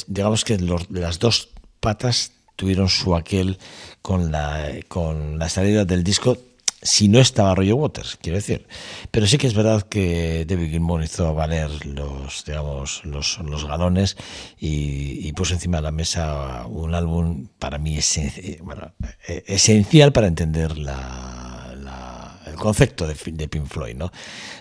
digamos 0.08 0.44
que 0.46 0.58
los- 0.58 0.90
las 0.90 1.20
dos 1.20 1.50
patas 1.80 2.32
tuvieron 2.56 2.90
su 2.90 3.16
aquel 3.16 3.60
con 4.02 4.32
la, 4.32 4.68
con 4.88 5.38
la 5.40 5.48
salida 5.50 5.86
del 5.86 6.04
disco 6.04 6.38
si 6.82 7.08
no 7.08 7.20
estaba 7.20 7.56
Roger 7.56 7.74
Waters, 7.74 8.18
quiero 8.22 8.38
decir. 8.38 8.68
Pero 9.12 9.26
sí 9.28 9.38
que 9.38 9.48
es 9.48 9.54
verdad 9.56 9.82
que 9.84 10.46
David 10.48 10.70
Gilmour 10.72 11.04
hizo 11.04 11.34
valer 11.34 11.86
los, 11.86 12.46
digamos, 12.46 13.04
los, 13.06 13.40
los 13.40 13.66
galones 13.66 14.16
y, 14.60 15.28
y 15.28 15.34
puso 15.34 15.54
encima 15.56 15.78
de 15.78 15.84
la 15.84 15.92
mesa 15.92 16.66
un 16.68 16.94
álbum 16.96 17.48
para 17.60 17.78
mí 17.78 17.98
esen- 17.98 18.60
bueno, 18.62 18.94
eh, 19.28 19.44
esencial 19.48 20.12
para 20.14 20.28
entender 20.28 20.78
la, 20.78 21.74
la- 21.80 22.40
el 22.46 22.56
concepto 22.56 23.08
de, 23.08 23.16
de 23.34 23.48
Pink 23.48 23.66
Floyd, 23.68 23.96
¿no? 23.96 24.12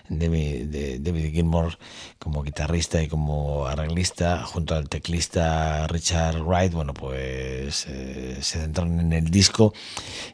David, 0.09 0.67
de- 0.67 1.31
Gilmour 1.33 1.79
como 2.19 2.43
guitarrista 2.43 3.03
y 3.03 3.09
como 3.09 3.67
arreglista, 3.67 4.45
junto 4.45 4.75
al 4.75 4.89
teclista 4.89 5.87
Richard 5.89 6.43
Wright, 6.43 6.73
bueno, 6.73 6.95
pues 6.95 7.87
eh, 7.89 8.39
se 8.41 8.61
centraron 8.61 9.01
en 9.01 9.13
el 9.13 9.31
disco, 9.31 9.73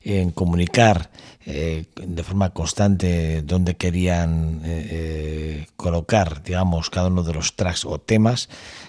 en 0.02 0.30
comunicar 0.30 1.10
eh, 1.44 1.86
de 1.96 2.22
forma 2.22 2.50
constante 2.50 3.42
dónde 3.42 3.74
querían 3.76 4.60
eh, 4.64 5.66
colocar, 5.76 6.42
digamos, 6.42 6.88
cada 6.90 7.08
uno 7.08 7.22
de 7.24 7.32
los 7.34 7.56
tracks 7.56 7.84
o 7.84 7.98
temas 7.98 8.48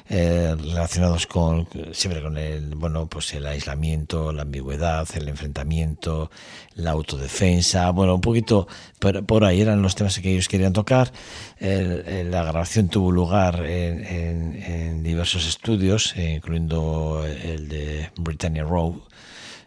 relacionados 0.09 1.25
con 1.25 1.67
siempre 1.91 2.21
con 2.21 2.37
el 2.37 2.75
bueno 2.75 3.07
pues 3.07 3.33
el 3.33 3.47
aislamiento, 3.47 4.31
la 4.31 4.43
ambigüedad, 4.43 5.07
el 5.15 5.27
enfrentamiento, 5.29 6.29
la 6.75 6.91
autodefensa, 6.91 7.89
bueno 7.89 8.13
un 8.15 8.21
poquito 8.21 8.67
por, 9.03 9.25
por 9.25 9.43
ahí 9.43 9.59
eran 9.61 9.81
los 9.81 9.95
temas 9.95 10.17
que 10.19 10.31
ellos 10.31 10.47
querían 10.47 10.71
tocar. 10.73 11.11
La 11.59 12.43
grabación 12.43 12.87
tuvo 12.89 13.11
lugar 13.11 13.65
en, 13.65 14.03
en- 14.05 14.63
en 14.63 15.03
diversos 15.03 15.45
estudios, 15.47 16.13
eh, 16.15 16.35
incluyendo 16.37 17.23
el 17.25 17.67
de 17.67 18.09
Britannia 18.17 18.63
Row. 18.63 19.03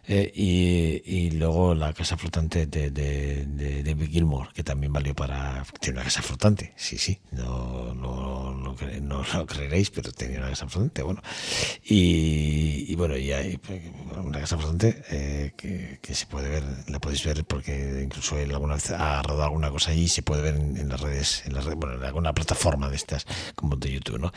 Eh, 0.09 0.31
y, 0.33 1.31
luego 1.31 1.75
la 1.75 1.91
casa 1.91 2.15
flotante 2.17 2.65
de, 2.65 2.91
de, 2.91 3.45
de 3.45 3.83
David 3.83 4.09
Gilmour, 4.09 4.53
que 4.53 4.63
también 4.63 4.93
valió 4.93 5.13
para... 5.13 5.65
Tiene 5.81 5.97
una 5.97 6.05
casa 6.05 6.21
flotante, 6.21 6.73
sí, 6.77 6.97
sí, 6.97 7.19
no, 7.31 7.93
no, 7.93 8.53
no, 8.53 8.75
no 9.01 9.23
lo 9.33 9.45
creeréis, 9.45 9.89
pero 9.89 10.13
tenía 10.13 10.39
una 10.39 10.49
casa 10.49 10.69
flotante, 10.69 11.01
bueno. 11.01 11.21
Y, 11.83 12.85
y 12.87 12.95
bueno, 12.95 13.17
y 13.17 13.33
hay 13.33 13.57
pues, 13.57 13.81
una 14.15 14.39
casa 14.39 14.57
flotante 14.57 15.03
eh, 15.11 15.51
que, 15.57 15.99
que 16.01 16.15
se 16.15 16.25
puede 16.25 16.47
ver, 16.47 16.63
la 16.87 16.99
podéis 16.99 17.25
ver 17.25 17.43
porque 17.43 18.01
incluso 18.01 18.37
él 18.39 18.51
alguna 18.51 18.75
vez 18.75 18.91
ha 18.91 19.21
rodado 19.23 19.43
alguna 19.43 19.71
cosa 19.71 19.91
allí 19.91 20.03
y 20.03 20.07
se 20.07 20.21
puede 20.21 20.41
ver 20.41 20.55
en, 20.55 20.77
en 20.77 20.87
las 20.87 21.01
redes, 21.01 21.43
en 21.45 21.53
las 21.53 21.65
redes, 21.65 21.77
bueno, 21.77 21.95
en 21.95 22.03
alguna 22.05 22.33
plataforma 22.33 22.89
de 22.89 22.95
estas, 22.95 23.25
como 23.55 23.75
de 23.75 23.91
YouTube, 23.91 24.19
¿no? 24.19 24.31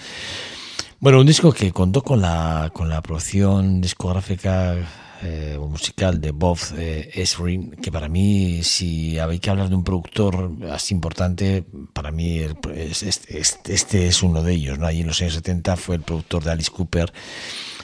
Bueno, 1.01 1.20
un 1.20 1.26
disco 1.26 1.53
que 1.53 1.72
contó 1.72 2.03
con 2.03 2.20
la, 2.20 2.70
con 2.74 2.88
la 2.90 3.01
producción 3.03 3.80
discográfica 3.80 4.76
eh, 5.22 5.57
musical 5.59 6.20
de 6.20 6.30
Bob 6.30 6.59
eh, 6.76 7.11
que 7.82 7.90
para 7.92 8.09
mí, 8.09 8.62
si 8.62 9.18
habéis 9.18 9.40
que 9.40 9.48
hablar 9.51 9.70
de 9.70 9.76
un 9.76 9.84
productor 9.84 10.51
así 10.70 10.92
importante, 10.94 11.64
para 11.94 12.11
mí 12.11 12.38
el- 12.38 12.57
es- 12.76 13.03
este, 13.03 13.38
este- 13.72 14.07
es 14.09 14.22
uno 14.22 14.42
de 14.42 14.53
ellos. 14.55 14.78
¿no? 14.78 14.86
Allí 14.86 15.01
en 15.01 15.07
los 15.07 15.20
años 15.22 15.34
70 15.34 15.76
fue 15.76 15.96
el 15.96 16.03
productor 16.03 16.44
de 16.44 16.51
Alice 16.53 16.70
Cooper, 16.70 17.12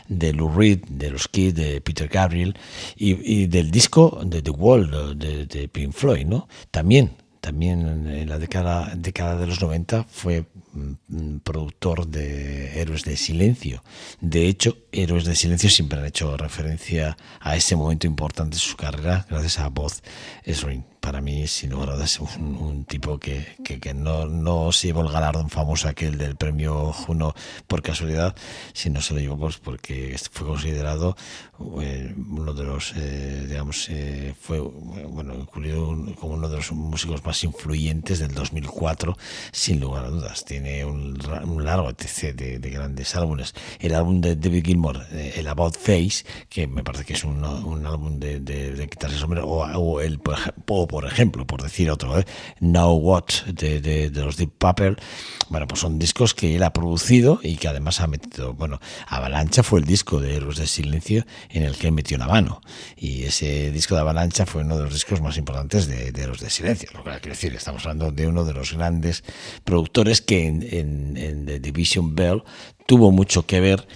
de 0.08 0.32
Lou 0.34 0.50
Reed, 0.54 0.80
de 0.88 1.10
los 1.10 1.26
Kids, 1.28 1.54
de 1.54 1.80
Peter 1.80 2.08
Gabriel 2.08 2.54
y, 2.96 3.14
y 3.42 3.46
del 3.46 3.70
disco 3.70 4.20
de 4.24 4.42
The 4.42 4.50
Wall 4.50 5.18
de, 5.18 5.46
de 5.46 5.68
Pink 5.68 5.92
Floyd, 5.92 6.26
¿no? 6.26 6.48
También 6.70 7.16
también 7.47 8.09
en 8.09 8.28
la 8.28 8.40
década, 8.40 9.36
de 9.36 9.47
los 9.47 9.62
90 9.62 10.05
fue 10.11 10.47
mm, 10.72 11.36
productor 11.44 12.09
de 12.09 12.80
Héroes 12.80 13.05
de 13.05 13.16
Silencio. 13.16 13.84
De 14.20 14.49
hecho, 14.49 14.76
Héroes 14.90 15.24
de 15.26 15.36
Silencio 15.36 15.70
siempre 15.70 16.01
han 16.01 16.07
hecho 16.07 16.36
referencia 16.36 17.16
a 17.38 17.55
ese 17.55 17.76
momento 17.76 18.09
importante 18.09 18.57
de 18.57 18.61
su 18.61 18.76
carrera 18.76 19.26
gracias 19.30 19.61
a 19.61 19.68
Boz 19.68 20.03
Ezrin. 20.42 20.84
Para 21.07 21.20
mí, 21.20 21.46
sin 21.46 21.70
lugar 21.70 21.90
a 21.90 21.94
dudas, 21.94 22.18
un, 22.18 22.57
un 22.57 22.84
tipo 22.84 23.16
que, 23.20 23.46
que, 23.64 23.78
que 23.78 23.94
no, 23.94 24.26
no 24.26 24.72
se 24.72 24.88
llevó 24.88 25.02
el 25.02 25.12
galardón 25.12 25.48
famoso 25.50 25.86
aquel 25.88 26.18
del 26.18 26.34
premio 26.34 26.92
Juno 26.92 27.32
por 27.68 27.80
casualidad, 27.80 28.34
sino 28.72 29.00
se 29.00 29.14
lo 29.14 29.20
llevó 29.20 29.38
pues, 29.38 29.59
porque 29.59 30.16
fue 30.32 30.48
considerado 30.48 31.16
eh, 31.80 32.12
uno 32.28 32.52
de 32.54 32.64
los, 32.64 32.92
eh, 32.96 33.46
digamos, 33.48 33.86
eh, 33.88 34.34
fue 34.40 34.59
bueno, 34.59 35.34
incluido 35.34 35.86
como 36.16 36.34
uno 36.34 36.48
de 36.48 36.57
los 36.57 36.72
músicos 36.72 37.24
más 37.24 37.44
influyentes 37.44 38.18
del 38.18 38.34
2004, 38.34 39.16
sin 39.52 39.78
lugar 39.78 40.07
a 40.07 40.09
dudas. 40.11 40.44
Tiene 40.44 40.84
un, 40.84 41.16
largo 41.64 41.88
etc 41.88 42.34
de, 42.34 42.59
de 42.59 42.70
grandes 42.70 43.14
álbumes. 43.14 43.54
El 43.78 43.94
álbum 43.94 44.20
de 44.20 44.34
David 44.34 44.64
Gilmour, 44.66 45.07
eh, 45.12 45.34
el 45.36 45.46
About 45.46 45.76
Face, 45.76 46.24
que 46.48 46.66
me 46.66 46.82
parece 46.82 47.04
que 47.04 47.12
es 47.12 47.22
un, 47.22 47.44
un 47.44 47.86
álbum 47.86 48.18
de, 48.18 48.40
de, 48.40 48.72
de 48.72 48.88
sombrero, 49.16 49.46
o, 49.46 49.64
o 49.64 50.00
el, 50.00 50.18
por, 50.18 50.34
ej- 50.34 50.52
o, 50.68 50.86
por 50.97 51.05
ejemplo, 51.05 51.47
por 51.47 51.62
decir 51.62 51.90
otro, 51.90 52.18
¿eh? 52.18 52.24
Now 52.59 52.94
What 52.94 53.24
de, 53.53 54.11
los 54.14 54.38
Deep 54.38 54.53
Purple, 54.57 54.97
bueno, 55.51 55.68
pues 55.68 55.82
son 55.82 55.99
discos 55.99 56.32
que 56.32 56.57
él 56.57 56.62
ha 56.62 56.72
producido 56.72 57.38
y 57.42 57.57
que 57.57 57.68
además 57.68 58.01
ha 58.01 58.07
metido, 58.07 58.55
bueno, 58.55 58.80
Avalancha 59.07 59.62
fue 59.62 59.80
el 59.80 59.84
disco 59.84 60.20
de 60.20 60.36
Héroes 60.36 60.57
de 60.57 60.66
Silencio 60.66 61.26
en 61.51 61.64
el 61.64 61.76
que 61.76 61.88
él 61.88 61.92
metió 61.92 62.16
la 62.16 62.26
mano. 62.26 62.62
Y 62.97 63.24
ese 63.24 63.70
disco 63.72 63.94
de 63.94 64.01
Avalancha 64.01 64.47
fue 64.47 64.62
uno 64.62 64.78
de 64.78 64.84
los 64.84 64.94
discos 64.94 65.20
más 65.20 65.36
importantes 65.36 65.86
de, 65.86 66.12
de 66.12 66.22
Héroes 66.22 66.40
de 66.40 66.49
Silencio. 66.49 66.88
Lo 66.94 67.05
que 67.05 67.11
quiero 67.11 67.28
decir, 67.28 67.55
estamos 67.55 67.82
hablando 67.82 68.11
de 68.11 68.26
uno 68.26 68.47
de 68.47 68.55
los 68.55 68.72
grandes 68.72 69.22
productores 69.64 70.22
que 70.22 70.47
en 70.47 71.44
The 71.44 71.61
Division 71.61 72.14
Bell 72.14 72.42
tuvo 72.86 73.11
mucho 73.11 73.44
que 73.44 73.61
ver 73.61 73.86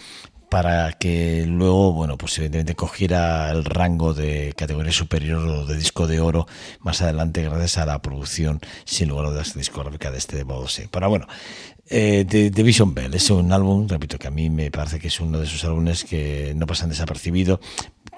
para 0.51 0.93
que 0.93 1.47
luego, 1.47 1.93
bueno, 1.93 2.19
pues 2.19 2.37
evidentemente 2.37 2.75
cogiera 2.75 3.51
el 3.53 3.65
rango 3.65 4.13
de 4.13 4.53
categoría 4.57 4.93
superior 4.93 5.47
o 5.49 5.65
de 5.65 5.77
disco 5.77 6.07
de 6.09 6.21
oro 6.21 6.47
más 6.81 7.01
adelante 7.03 7.43
gracias 7.43 7.79
a 7.79 7.87
la 7.87 8.03
producción 8.03 8.61
sin 8.85 9.09
lugar 9.09 9.27
a 9.27 9.31
dudas 9.31 9.55
discográfica 9.55 10.11
de 10.11 10.19
este 10.19 10.37
de 10.37 10.43
Bodose. 10.43 10.89
Pero 10.91 11.09
bueno, 11.09 11.29
eh, 11.89 12.25
Vision 12.53 12.95
Bell 12.95 13.15
es 13.15 13.31
un 13.31 13.53
álbum, 13.53 13.89
repito, 13.89 14.19
que 14.19 14.27
a 14.29 14.31
mí 14.31 14.51
me 14.51 14.71
parece 14.71 14.99
que 14.99 15.09
es 15.09 15.21
uno 15.21 15.39
de 15.39 15.47
esos 15.47 15.65
álbumes 15.65 16.05
que 16.05 16.53
no 16.57 16.67
pasan 16.67 16.91
desapercibido, 16.91 17.61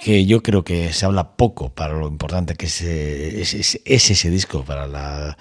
que 0.03 0.26
yo 0.26 0.42
creo 0.42 0.64
que 0.64 0.92
se 0.92 1.05
habla 1.07 1.36
poco 1.36 1.70
para 1.74 1.94
lo 1.94 2.09
importante 2.09 2.55
que 2.55 2.66
es, 2.66 2.82
eh, 2.82 3.40
es, 3.42 3.55
es- 3.55 3.80
es 3.84 4.11
ese 4.11 4.30
disco 4.30 4.64
para 4.64 4.86
la 4.86 5.36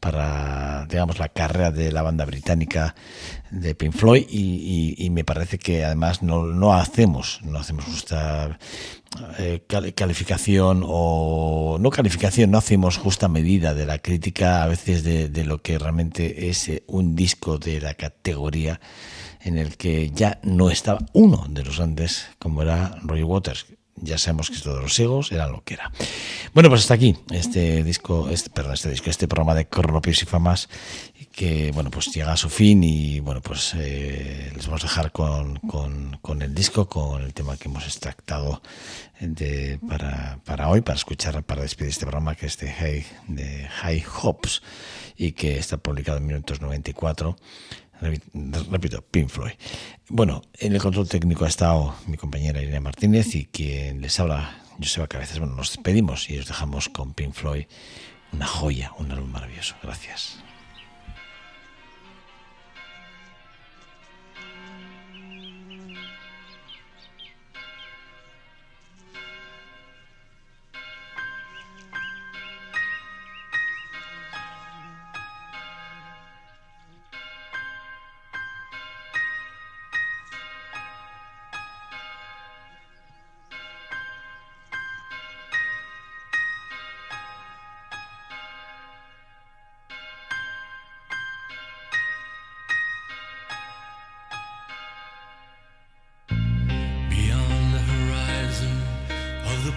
para 0.00 0.86
digamos 0.88 1.18
la 1.18 1.28
carrera 1.30 1.70
de 1.70 1.90
la 1.92 2.02
banda 2.02 2.24
británica 2.24 2.94
de 3.50 3.74
Pink 3.74 3.92
Floyd 3.94 4.24
y, 4.28 5.08
me 5.10 5.24
parece 5.24 5.58
que 5.58 5.84
además 5.84 6.22
no, 6.22 6.44
no 6.46 6.74
hacemos 6.74 7.40
no 7.42 7.58
hacemos 7.58 7.84
justa 7.86 8.58
eh, 9.38 9.62
cal- 9.66 9.94
calificación 9.94 10.82
o 10.86 11.78
no 11.80 11.90
calificación 11.90 12.50
no 12.50 12.58
hacemos 12.58 12.98
justa 12.98 13.28
medida 13.28 13.74
de 13.74 13.86
la 13.86 13.98
crítica 13.98 14.62
a 14.62 14.66
veces 14.66 15.02
de, 15.04 15.28
de 15.28 15.44
lo 15.44 15.62
que 15.62 15.78
realmente 15.78 16.48
es 16.48 16.68
eh, 16.68 16.82
un 16.86 17.16
disco 17.16 17.58
de 17.58 17.80
la 17.80 17.94
categoría 17.94 18.80
en 19.40 19.58
el 19.58 19.76
que 19.76 20.10
ya 20.10 20.38
no 20.42 20.70
estaba 20.70 21.00
uno 21.12 21.46
de 21.48 21.64
los 21.64 21.76
grandes 21.78 22.26
como 22.38 22.62
era 22.62 22.98
Roy 23.02 23.22
Waters 23.22 23.66
ya 23.96 24.18
sabemos 24.18 24.50
que 24.50 24.56
esto 24.56 24.74
de 24.74 24.82
los 24.82 24.94
ciegos 24.94 25.32
era 25.32 25.48
lo 25.48 25.62
que 25.64 25.74
era. 25.74 25.92
Bueno, 26.52 26.68
pues 26.68 26.82
hasta 26.82 26.94
aquí 26.94 27.16
este 27.30 27.82
disco, 27.82 28.28
este, 28.28 28.50
perdón, 28.50 28.74
este 28.74 28.90
disco, 28.90 29.10
este 29.10 29.28
programa 29.28 29.54
de 29.54 29.66
Cronopios 29.66 30.22
y 30.22 30.26
Famas, 30.26 30.68
que 31.32 31.70
bueno, 31.72 31.90
pues 31.90 32.06
llega 32.14 32.32
a 32.32 32.36
su 32.36 32.48
fin 32.48 32.82
y 32.82 33.20
bueno, 33.20 33.42
pues 33.42 33.74
eh, 33.76 34.52
les 34.54 34.66
vamos 34.66 34.84
a 34.84 34.86
dejar 34.86 35.12
con, 35.12 35.56
con, 36.22 36.42
el 36.42 36.54
disco, 36.54 36.88
con 36.88 37.22
el 37.22 37.34
tema 37.34 37.56
que 37.56 37.68
hemos 37.68 37.84
extractado 37.84 38.62
de, 39.20 39.78
para, 39.86 40.40
para 40.44 40.68
hoy, 40.68 40.80
para 40.80 40.96
escuchar, 40.96 41.42
para 41.42 41.62
despedir 41.62 41.90
este 41.90 42.06
programa 42.06 42.34
que 42.34 42.46
es 42.46 42.56
de 42.58 42.72
High, 42.72 43.06
de 43.28 43.68
High 43.68 44.04
Hopes 44.22 44.62
y 45.16 45.32
que 45.32 45.58
está 45.58 45.76
publicado 45.78 46.18
en 46.18 46.26
1994 46.26 47.36
Repito, 48.00 49.02
Pink 49.02 49.28
Floyd. 49.28 49.52
Bueno, 50.08 50.42
en 50.58 50.74
el 50.74 50.80
control 50.80 51.08
técnico 51.08 51.44
ha 51.44 51.48
estado 51.48 51.94
mi 52.06 52.16
compañera 52.16 52.60
Irene 52.60 52.80
Martínez 52.80 53.34
y 53.34 53.46
quien 53.46 54.00
les 54.00 54.18
habla, 54.20 54.62
Joseba 54.78 55.08
Cabezas. 55.08 55.38
Bueno, 55.38 55.54
nos 55.54 55.72
despedimos 55.72 56.28
y 56.30 56.38
os 56.38 56.46
dejamos 56.46 56.88
con 56.88 57.14
Pink 57.14 57.32
Floyd, 57.32 57.66
una 58.32 58.46
joya, 58.46 58.92
un 58.98 59.10
álbum 59.10 59.30
maravilloso. 59.30 59.76
Gracias. 59.82 60.38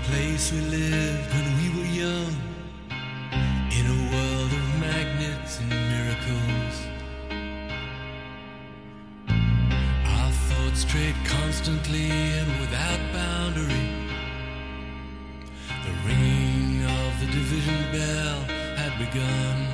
Place 0.04 0.52
we 0.52 0.62
lived 0.62 1.34
when 1.34 1.48
we 1.60 1.68
were 1.78 1.90
young, 2.04 2.34
in 3.72 3.86
a 3.86 4.00
world 4.12 4.52
of 4.52 4.80
magnets 4.80 5.60
and 5.60 5.70
miracles. 5.70 6.76
Our 10.16 10.32
thoughts 10.32 10.82
strayed 10.82 11.16
constantly 11.26 12.10
and 12.40 12.60
without 12.60 13.00
boundary. 13.14 13.90
The 15.86 15.94
ringing 16.08 16.86
of 16.86 17.20
the 17.20 17.28
division 17.28 17.80
bell 17.92 18.40
had 18.78 18.98
begun. 18.98 19.69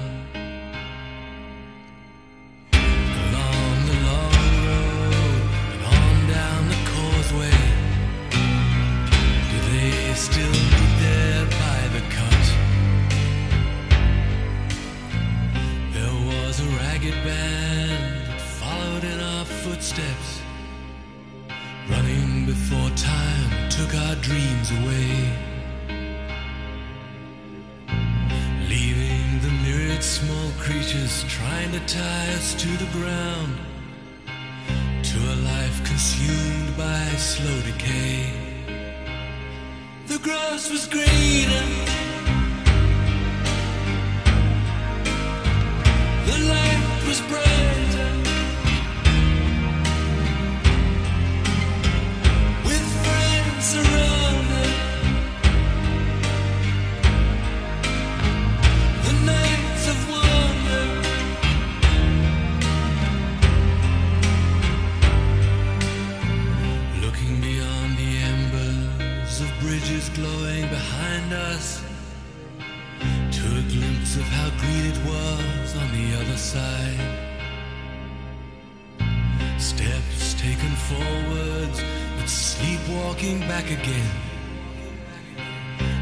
Sleepwalking 82.95 83.39
back 83.41 83.65
again 83.65 84.09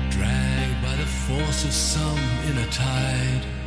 dragged 0.09 0.81
by 0.83 0.95
the 0.95 1.05
force 1.05 1.65
of 1.65 1.73
some 1.73 2.19
inner 2.47 2.69
tide. 2.69 3.62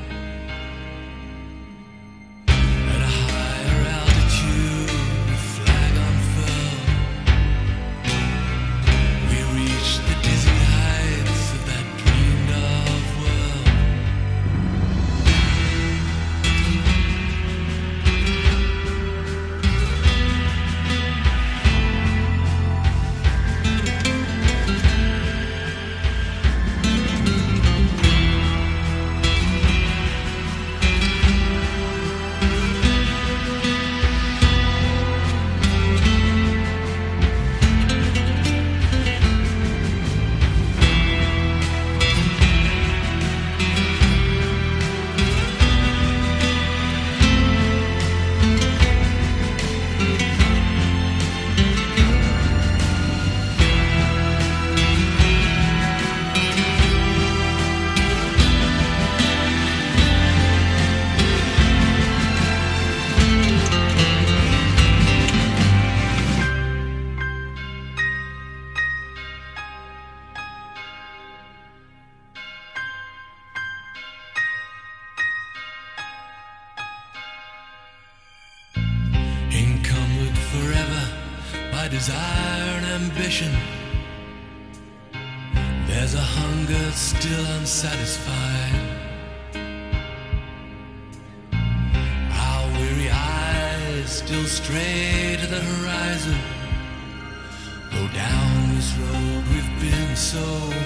Down 98.13 98.75
this 98.75 98.93
road 98.99 99.45
we've 99.49 99.81
been 99.81 100.17
so 100.17 100.45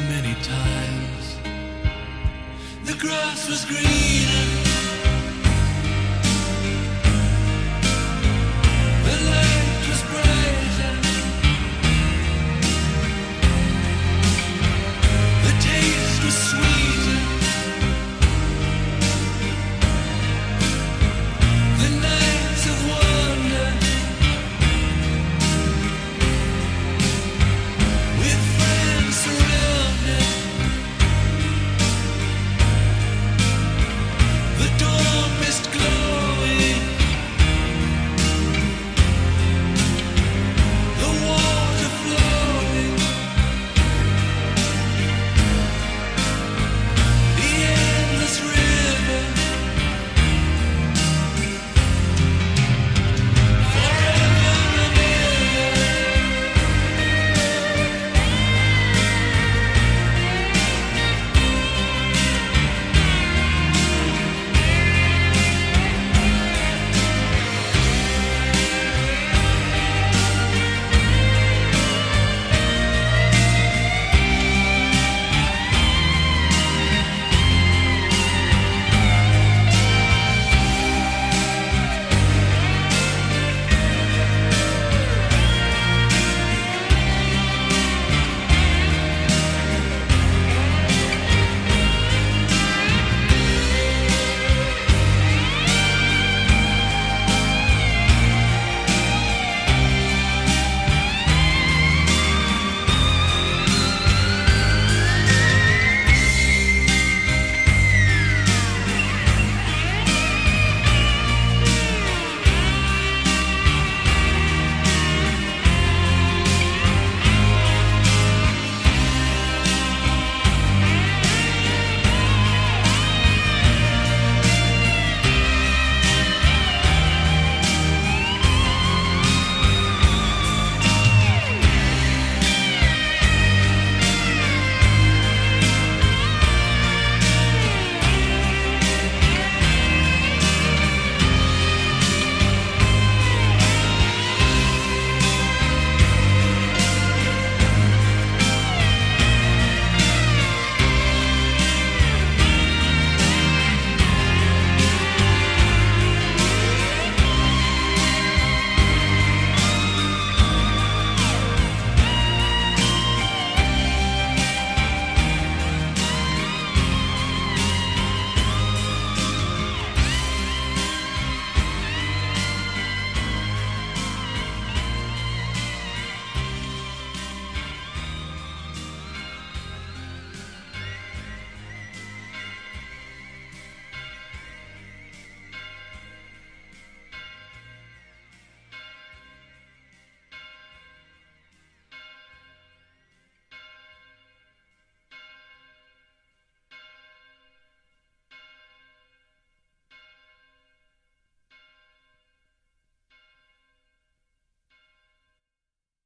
many 0.08 0.34
times. 0.42 1.36
The 2.84 2.94
grass 2.98 3.48
was 3.48 3.64
greener. 3.64 4.69